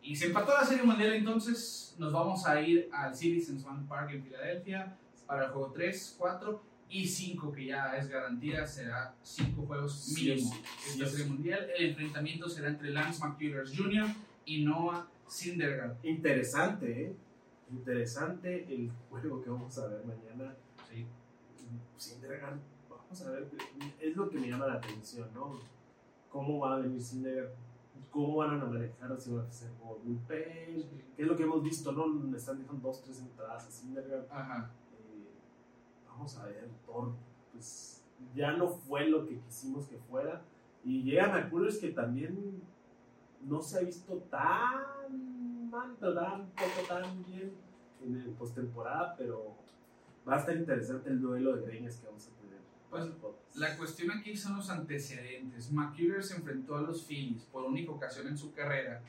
[0.03, 4.11] Y se empató la Serie Mundial, entonces nos vamos a ir al Citizens Bank Park
[4.11, 4.96] en Filadelfia
[5.26, 10.50] para el juego 3, 4 y 5, que ya es garantía, será 5 juegos mínimo
[10.50, 11.30] sí, esta sí, Serie sí.
[11.30, 11.70] Mundial.
[11.78, 14.07] El enfrentamiento será entre Lance McCullers Jr.
[14.44, 16.05] y Noah Syndergaard.
[16.05, 17.16] Interesante, ¿eh?
[17.70, 20.55] Interesante el juego que vamos a ver mañana.
[20.90, 21.07] Sí.
[21.96, 22.59] Syndergaard,
[22.90, 23.48] vamos a ver,
[24.00, 25.61] es lo que me llama la atención, ¿no?
[26.33, 27.51] ¿Cómo va a venir Syndergaard?
[28.11, 30.85] ¿Cómo van a manejar si van a hacer como bullpen?
[31.14, 32.09] ¿Qué es lo que hemos visto, no?
[32.09, 34.26] Le están dejando dos, tres entradas a Syndergaard.
[34.30, 34.70] Ajá.
[34.95, 35.28] Eh,
[36.09, 37.12] vamos a ver, Thor,
[37.53, 38.03] pues
[38.35, 40.43] ya no fue lo que quisimos que fuera.
[40.85, 42.62] Y llegan a Coolers que también
[43.43, 47.53] no se ha visto tan mal, pero tampoco tan bien
[48.03, 49.55] en el postemporada, pero
[50.26, 52.41] va a estar interesante el duelo de greñas que vamos a tener.
[52.93, 53.07] Pues.
[53.55, 55.72] La cuestión aquí son los antecedentes.
[55.72, 59.03] McCullers se enfrentó a los Phillies por única ocasión en su carrera.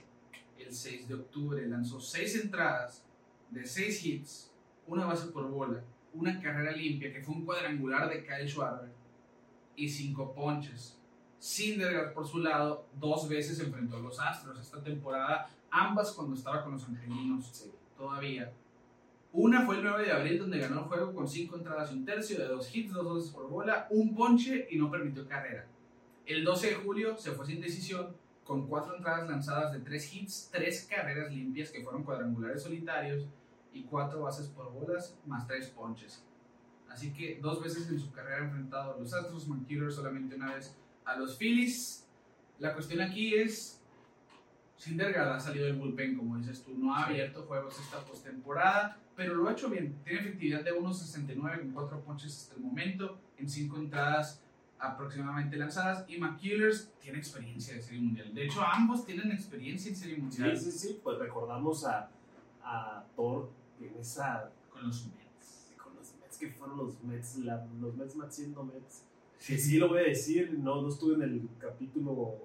[0.57, 3.03] El 6 de octubre lanzó 6 entradas
[3.49, 4.51] de 6 hits,
[4.87, 8.89] una base por bola, una carrera limpia que fue un cuadrangular de Kyle Schwarber
[9.75, 10.97] y 5 ponches.
[11.39, 16.63] Syndergaard por su lado dos veces enfrentó a los Astros esta temporada, ambas cuando estaba
[16.63, 17.69] con los Angelinos Sí.
[17.97, 18.53] todavía.
[19.33, 22.05] Una fue el 9 de abril donde ganó el juego con 5 entradas y un
[22.05, 25.65] tercio de 2 hits, 2 bases por bola, un ponche y no permitió carrera.
[26.27, 30.49] El 12 de julio se fue sin decisión con 4 entradas lanzadas de 3 hits,
[30.51, 33.25] 3 carreras limpias que fueron cuadrangulares solitarios
[33.73, 36.23] y 4 bases por bolas más 3 ponches.
[36.87, 40.53] Así que dos veces en su carrera ha enfrentado a los Astros, McCuller solamente una
[40.53, 42.07] vez a los Phillies.
[42.59, 43.81] La cuestión aquí es
[44.77, 49.35] Syndergaard ha salido del bullpen, como dices tú, no ha abierto juegos esta postemporada, pero
[49.35, 49.95] lo ha hecho bien.
[50.03, 54.41] Tiene efectividad de 1.69 con 4 ponches hasta el momento, en 5 entradas
[54.79, 56.05] aproximadamente lanzadas.
[56.09, 58.33] Y McCullers tiene experiencia de Serie Mundial.
[58.33, 62.09] De hecho, ambos tienen experiencia en Serie Mundial Sí, sí, sí, pues recordamos a,
[62.63, 63.49] a Thor
[63.79, 65.73] en esa con los Mets.
[65.81, 69.03] con los Mets que fueron los Mets, la- los Mets Mets siendo Mets.
[69.45, 72.37] Que sí lo voy a decir, no, no estuve en el capítulo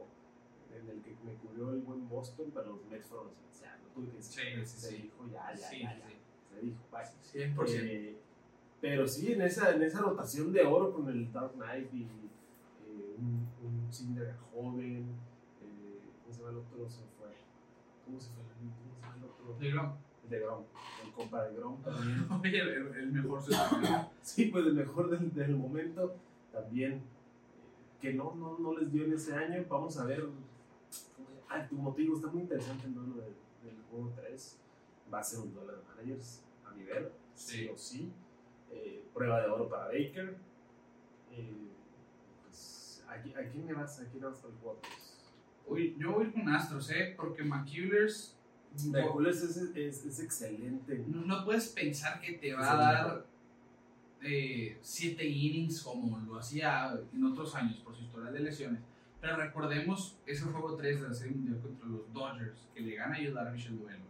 [0.76, 3.60] en el que me cubrió el buen Boston, pero los Mets fueron los Mets.
[3.62, 4.64] Ya, no tuve que decir.
[4.66, 5.02] Sí, sí, sí.
[5.02, 6.08] dijo, ya, ya, Sí, ya, sí, ya.
[6.08, 6.14] sí.
[6.58, 7.66] Se dijo, bye.
[7.66, 7.80] 100%.
[7.82, 8.16] Eh,
[8.80, 13.16] pero sí, en esa, en esa rotación de oro con el Dark Knight y eh,
[13.18, 15.06] un, un Cinder joven,
[15.62, 16.88] eh, ¿cómo se llama el otro?
[16.88, 17.28] Se fue.
[18.04, 18.42] ¿Cómo se fue?
[18.44, 19.56] ¿Cómo se llama el otro?
[19.58, 19.92] De Grom.
[20.24, 20.62] El de Grom,
[21.04, 22.26] el compa de Grom también.
[22.42, 23.40] Oye, el, el mejor.
[24.22, 26.14] Sí, pues el mejor del, del momento
[26.52, 26.92] también.
[26.94, 27.00] eh,
[28.00, 29.64] que no, no, no les dio en ese año.
[29.68, 30.28] Vamos a ver.
[31.48, 33.34] Ah, tu motivo está muy interesante el duelo del,
[33.64, 34.58] del juego 3.
[35.12, 36.44] Va a ser un duelo de managers
[36.78, 38.12] nivel, sí, o sí.
[38.70, 40.36] Eh, prueba de oro para Baker.
[41.32, 41.68] Eh,
[42.44, 44.00] pues, ¿a, qui- a quién le vas?
[44.00, 44.52] ¿A quién le vas 3?
[45.66, 47.14] Uy, yo voy a con Astros, ¿eh?
[47.16, 48.34] Porque McCullers.
[49.42, 51.04] Es, es, es excelente.
[51.08, 53.26] No, no puedes pensar que te va a dar mejor.
[54.82, 58.80] 7 innings como lo hacía en otros años por su historial de lesiones.
[59.20, 63.16] Pero recordemos ese juego 3 de la Serie Mundial contra los Dodgers, que le gana
[63.16, 64.04] a Darvish el duelo,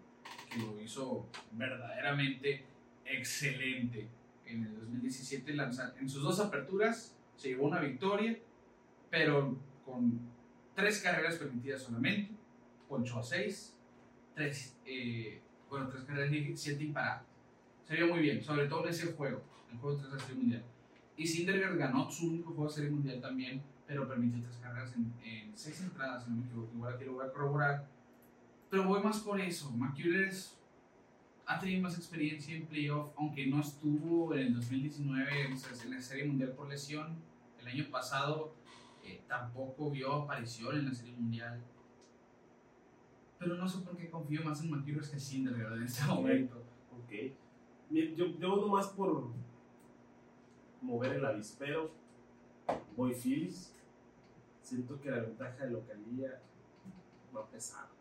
[0.48, 2.64] que lo hizo verdaderamente
[3.04, 4.08] excelente.
[4.46, 8.36] En el 2017, lanza- en sus dos aperturas, se llevó una victoria,
[9.10, 10.18] pero con
[10.74, 12.30] tres carreras permitidas solamente,
[12.88, 13.74] ponchó a 6,
[14.34, 17.28] tres, eh, bueno, tres carreras y siete imparables.
[17.86, 20.36] Se vio muy bien, sobre todo en ese juego, el juego 3 de la Serie
[20.40, 20.62] Mundial.
[21.16, 25.12] Y Syndergaard ganó su único juego de Serie Mundial también, pero permitió tres carreras en,
[25.24, 26.70] en seis entradas, me equivoco.
[26.74, 27.86] Igual aquí lo voy a corroborar.
[28.70, 29.70] Pero voy más por eso.
[29.72, 30.58] McCullers
[31.46, 36.24] ha tenido más experiencia en playoff, aunque no estuvo en el 2019 en la Serie
[36.24, 37.16] Mundial por lesión.
[37.58, 38.54] El año pasado
[39.02, 41.62] eh, tampoco vio aparición en la Serie Mundial.
[43.38, 46.62] Pero no sé por qué confío más en McCullers que Syndergaard en este momento.
[46.92, 47.12] Ok.
[47.90, 49.30] Yo, yo voy más por
[50.82, 51.90] mover el avispero.
[52.94, 53.74] Voy Phillies.
[54.62, 56.42] Siento que la ventaja de localía
[57.34, 57.97] va a pesar.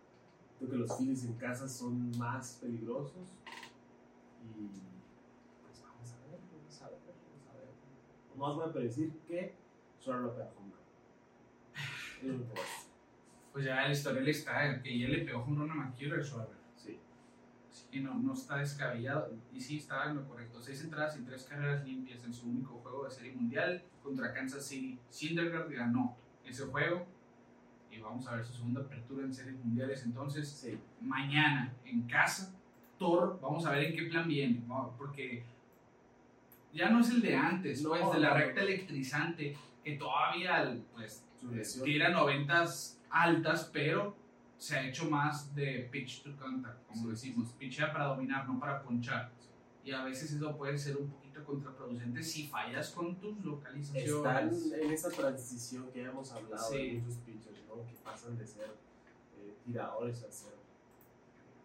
[0.57, 3.29] Creo que los Phillies en casa son más peligrosos.
[4.43, 4.67] Y
[5.61, 7.69] pues vamos a ver, vamos a ver, vamos a ver.
[8.35, 9.53] Nomás voy a predecir que
[9.99, 10.67] Suárez lo pega home.
[13.57, 16.55] Pues ya el historial está, que ya le pegó un run a McCullers, Schwarber.
[16.75, 16.99] Sí.
[17.71, 19.33] Así que no, no está descabellado.
[19.51, 20.61] Y sí, está en lo correcto.
[20.61, 24.63] Seis entradas y tres carreras limpias en su único juego de Serie Mundial contra Kansas
[24.63, 24.99] City.
[25.09, 27.07] Syndergaard ganó ese juego.
[28.01, 30.03] Vamos a ver su segunda apertura en Series Mundiales.
[30.05, 30.77] Entonces, Sí.
[31.01, 32.53] mañana en casa,
[32.97, 34.61] Thor, vamos a ver en qué plan viene.
[34.67, 34.93] ¿no?
[34.97, 35.43] Porque
[36.73, 41.23] ya no es el de antes, No, pues, de la recta electrizante, que todavía pues,
[41.83, 44.15] tira noventas altas, pero
[44.57, 47.09] se ha hecho más de pitch to contact, como Sí.
[47.09, 49.31] decimos, pitchea para dominar, no para ponchar.
[49.83, 54.71] Y a veces eso puede ser un poquito contraproducente si fallas con tus Están localizaciones.
[54.73, 56.97] en esa transición que hemos hablado de Sí.
[56.97, 57.85] muchos pitchers, ¿no?
[57.85, 58.67] Que pasan de ser
[59.39, 60.53] eh, tiradores a ser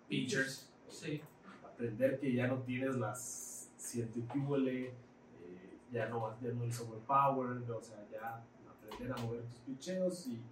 [0.09, 1.23] Pitchers, sí.
[1.65, 7.69] Aprender que ya no tienes las siete cúbole, eh, ya no ya no eres overpowered,
[7.71, 10.43] o sea, ya aprender a mover tus picheos y, y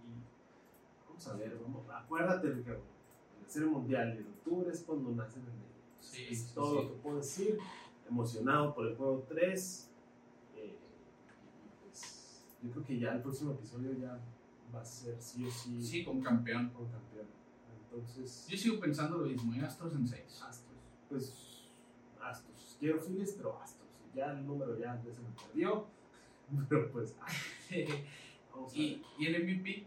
[1.06, 2.80] vamos a ver, vamos, acuérdate Ricardo,
[3.36, 6.86] en la serie mundial de octubre es cuando nacen en el Sí, es todo sí.
[6.86, 7.58] lo que puedo decir,
[8.10, 9.90] emocionado por el juego 3.
[10.56, 14.18] eh, y pues, yo creo que ya el próximo episodio ya
[14.74, 16.70] va a ser sí o sí, Sí, como campeón.
[16.70, 17.26] con campeón.
[17.84, 20.42] Entonces, Yo sigo pensando lo mismo, y Astros en 6.
[20.42, 20.76] Astros.
[21.08, 21.68] Pues,
[22.22, 22.76] Astros.
[22.78, 23.88] Quiero Phillies, pero Astros.
[24.14, 25.86] Ya el número ya, ya se me perdió.
[26.68, 27.14] Pero pues.
[28.52, 29.86] Vamos y, y el MVP,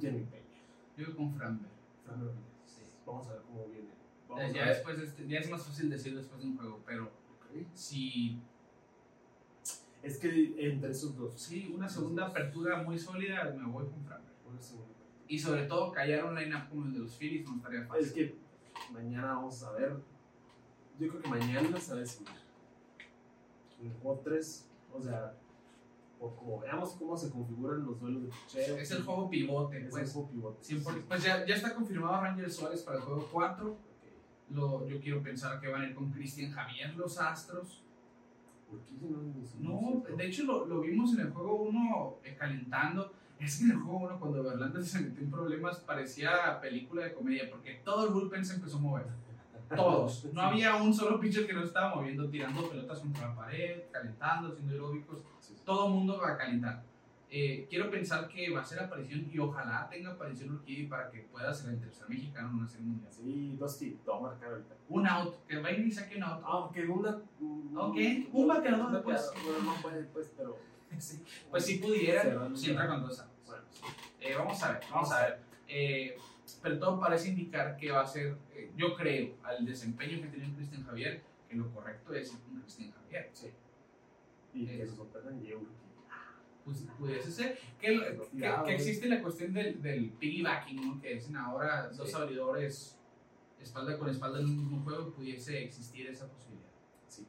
[0.00, 0.60] Jenny Peña.
[0.96, 1.70] yo con Framber.
[2.04, 2.92] Fernando Rodríguez.
[3.06, 3.88] Vamos a ver cómo viene.
[4.28, 7.04] Vamos Ya, después de este- ya es más fácil decir después de un juego, pero
[7.04, 7.66] Ok.
[7.74, 8.40] si
[10.02, 11.34] Es que entre esos dos.
[11.40, 14.30] sí, una segunda apertura muy sólida, me voy con Framber.
[14.48, 14.86] Una segunda.
[15.28, 18.04] Y sobre todo callar un line-up como el de los Phillies no estaría fácil.
[18.06, 18.38] Es que
[18.92, 19.96] mañana vamos a ver.
[20.98, 22.28] Yo creo que mañana se va a decidir.
[23.80, 25.34] En el juego 3, o sea,
[26.20, 28.76] por como veamos cómo se configuran los duelos de picheo.
[28.76, 30.08] es el juego pivote, Es pues.
[30.08, 30.62] el juego pivote.
[30.64, 31.04] 100%.
[31.08, 33.76] Pues ya, ya está confirmado Ranger Suárez para el juego 4.
[34.50, 37.82] Lo, yo quiero pensar que van a ir con Cristian Javier los Astros.
[38.70, 40.02] ¿Por qué no?
[40.04, 43.12] No, de hecho lo, lo vimos en el juego 1 calentando.
[43.38, 47.12] Es que en el juego 1 cuando Verlander se metió en problemas parecía película de
[47.12, 49.06] comedia porque todo el bullpen se empezó a mover.
[49.74, 50.26] Todos.
[50.32, 54.48] No había un solo pitcher que no estaba moviendo, tirando pelotas contra la pared, calentando,
[54.48, 55.18] haciendo aeróbicos.
[55.40, 55.62] Sí, sí.
[55.64, 56.84] Todo el mundo va a calentar.
[57.28, 61.22] Eh, quiero pensar que va a ser aparición y ojalá tenga aparición Urquidy para que
[61.22, 63.12] pueda ser el tercer mexicano en una serie mundial.
[63.12, 64.74] Sí, te voy a marcar ahorita.
[64.88, 66.42] Un out, que vaya y saque un out.
[66.44, 67.16] Ah, ok, una.
[67.80, 67.96] Ok,
[68.32, 69.30] un bateador, un pues.
[69.44, 70.56] Bueno, no puede, pues, pero.
[70.98, 71.20] Sí.
[71.50, 73.32] Pues si pudiera, Cerrando si entra la- con dos outs.
[73.44, 73.82] Bueno, sí.
[74.20, 75.40] Eh, vamos a ver, vamos a ver.
[75.68, 76.16] Eh,
[76.62, 78.36] pero todo parece indicar que va a ser,
[78.76, 82.92] yo creo, al desempeño que tiene Cristian Javier, que lo correcto es ir con Cristian
[82.92, 83.28] Javier.
[83.32, 83.48] Sí.
[84.54, 85.42] Y que se sorprendan.
[86.66, 87.58] Pues pudiese ser.
[87.80, 91.00] Que, que, que existe la cuestión del, del piggybacking, ¿no?
[91.00, 92.14] que dicen ahora dos Sí.
[92.16, 92.98] abridores
[93.60, 96.68] espalda con espalda en un mismo juego, pudiese existir esa posibilidad.
[97.08, 97.26] Sí,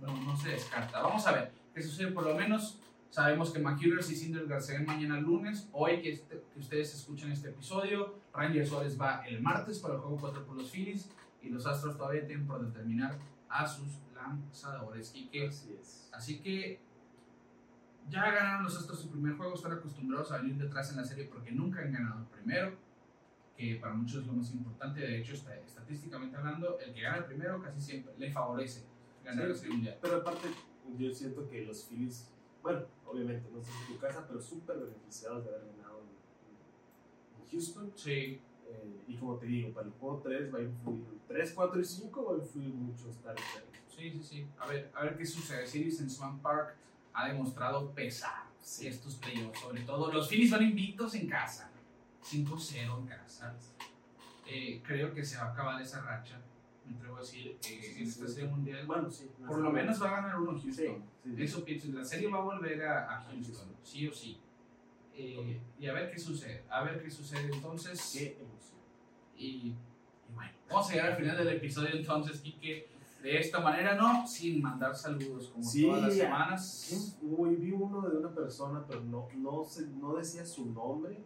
[0.00, 0.06] no.
[0.14, 1.02] No, no se descarta.
[1.02, 2.12] Vamos a ver qué sucede.
[2.12, 2.78] Por lo menos
[3.10, 5.68] sabemos que McCullers y Syndergaard se ven mañana lunes.
[5.72, 10.00] Hoy que, este- que ustedes escuchan este episodio, Ranger Suárez va el martes para el
[10.00, 11.10] juego 4 por los Phillies
[11.42, 15.12] y los Astros todavía tienen por determinar a sus lanzadores.
[15.14, 16.08] Y que, Así es.
[16.12, 16.80] así que
[18.10, 21.24] ya ganaron los Astros su primer juego, están acostumbrados a venir detrás en la serie
[21.26, 22.72] porque nunca han ganado el primero,
[23.56, 25.00] que para muchos es lo más importante.
[25.00, 28.84] De hecho, está- estadísticamente hablando, el que gana el primero casi siempre le favorece
[29.24, 29.60] ganar Sí.
[29.60, 29.98] serie mundial.
[30.02, 30.48] Pero aparte,
[30.98, 32.30] yo siento que los Phillies,
[32.62, 37.50] bueno, obviamente no sé en tu casa, pero súper beneficiados de haber ganado en, en
[37.50, 37.92] Houston.
[37.96, 38.40] Sí,
[38.74, 41.84] Eh, y como te digo, para el juego 3 va a influir, 3, 4 y
[41.84, 43.44] 5 va a influir mucho estar en.
[43.94, 44.46] Sí, sí, sí.
[44.58, 45.66] A ver, a ver qué sucede.
[45.66, 46.74] Series en Swan Park
[47.14, 48.86] ha demostrado pesar Sí.
[48.86, 49.58] estos playoffs.
[49.60, 51.70] Sobre todo, los Phillies van invictos en casa.
[52.22, 53.54] 5-0 en casa.
[54.46, 56.40] Eh, creo que se va a acabar esa racha.
[56.86, 58.86] Me atrevo a decir, eh, en esta serie mundial.
[58.86, 59.28] Bueno, sí.
[59.46, 61.04] Por lo menos va a ganar uno Houston.
[61.38, 61.88] Eso pienso.
[61.92, 64.38] La serie va a volver a, a Houston, sí o sí.
[65.14, 66.64] Eh, y a ver qué sucede.
[66.70, 68.10] A ver qué sucede entonces.
[68.16, 68.80] Qué emoción.
[69.36, 69.76] Y, y
[70.30, 72.88] Y bueno, vamos a llegar al final del episodio entonces, Quique.
[73.22, 77.18] De esta manera, no, sin mandar saludos como Sí, todas las ¿quién- semanas.
[77.22, 81.18] Uy, vi uno de una persona, pero no, no, se, no decía su nombre.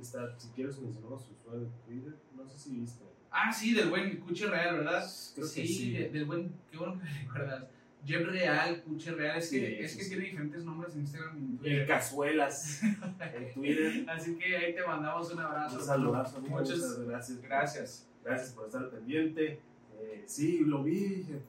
[0.00, 3.04] Está, si quieres mencionamos su usuario de Twitter, no sé si viste.
[3.30, 5.04] Ah, sí, del buen Cuche Real, ¿verdad?
[5.34, 5.92] Creo sí, que sí.
[5.92, 7.64] de- del buen, qué bueno que me recuerdas.
[8.04, 11.40] Jeb Real, Cuche Real, es que, Sí, es que tiene diferentes nombres en Instagram y
[11.40, 11.86] en El Twitter.
[11.86, 14.06] Cazuelas en Twitter.
[14.10, 15.78] Así que ahí te mandamos un abrazo.
[15.78, 17.40] Un saludazo, Muchas gracias.
[17.40, 18.08] gracias.
[18.22, 19.60] Gracias por estar pendiente.
[20.04, 21.40] Eh, sí, lo vi y dije,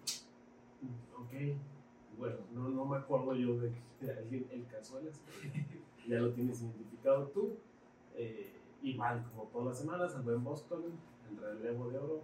[0.82, 1.58] "Mm, ok.
[2.18, 5.20] Bueno, no, no me acuerdo yo de, de alguien, el Cazuelas.
[6.08, 7.58] ya lo tienes identificado tú.
[8.16, 10.84] Eh, igual, como todas las semanas, al buen Boston,
[11.30, 12.24] el relevo de oro,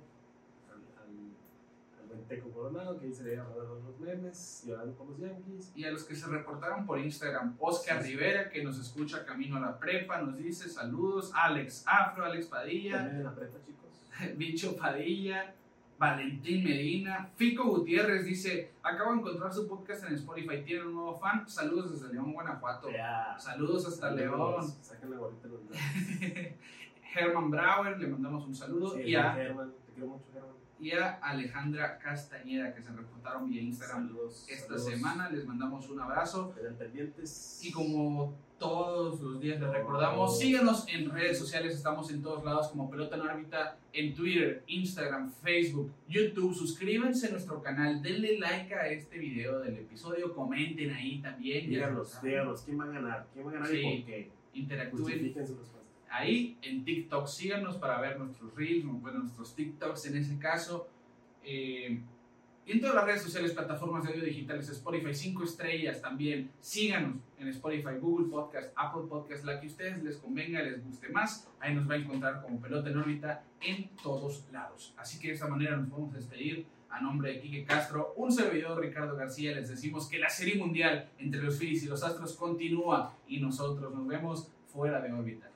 [0.69, 5.19] al, al, al buen Teco Coronado, que ahí se rodando los memes, llorando con los
[5.19, 5.73] Yankees.
[5.75, 8.11] Y a los que se reportaron por Instagram, Oscar sí.
[8.11, 11.31] Rivera, que nos escucha camino a la prepa, nos dice saludos.
[11.33, 14.37] Alex Afro, Alex Padilla, También en la prepa, chicos.
[14.37, 15.53] Bicho Padilla,
[16.01, 21.13] Valentín Medina, Fico Gutiérrez dice: Acabo de encontrar su podcast en Spotify, tiene un nuevo
[21.19, 21.47] fan.
[21.47, 22.87] Saludos desde León, Guanajuato.
[23.37, 24.67] Saludos hasta León.
[24.81, 25.61] Saquen la gorrita los
[27.15, 28.95] Herman Brauer, le mandamos un saludo.
[28.95, 29.41] Sí, y, a, te
[29.93, 30.55] quiero mucho, Germán.
[30.79, 34.47] y a Alejandra Castañeda, que se reportaron vía Instagram Saludos.
[34.49, 34.85] esta saludos.
[34.85, 35.29] semana.
[35.29, 36.55] Les mandamos un abrazo.
[36.79, 37.59] Pendientes.
[37.63, 42.67] Y como todos los días les recordamos, síganos en redes sociales, estamos en todos lados
[42.69, 46.53] como Pelota en órbita, en Twitter, Instagram, Facebook, YouTube.
[46.53, 51.67] Suscríbanse a nuestro canal, denle like a este video del episodio, comenten ahí también.
[51.67, 53.27] díganos, díganos, ¿quién va a ganar?
[53.33, 53.77] ¿Quién va a ganar Sí.
[53.79, 54.29] y por qué?
[54.53, 55.33] Interactúen
[56.11, 57.25] ahí en TikTok.
[57.25, 60.87] Síganos para ver nuestros reels, bueno, nuestros TikToks en ese caso.
[61.43, 61.99] Eh,
[62.65, 66.51] y en todas las redes sociales, plataformas de audio digitales, Spotify, 5 estrellas también.
[66.59, 71.09] Síganos en Spotify, Google Podcast, Apple Podcast, la que a ustedes les convenga, les guste
[71.09, 71.47] más.
[71.59, 74.93] Ahí nos va a encontrar como pelota en órbita en todos lados.
[74.97, 76.65] Así que de esta manera nos vamos a despedir.
[76.89, 81.09] A nombre de Quique Castro, un servidor Ricardo García, les decimos que la serie mundial
[81.19, 85.49] entre los Phillies y los Astros continúa y nosotros nos vemos fuera de órbita.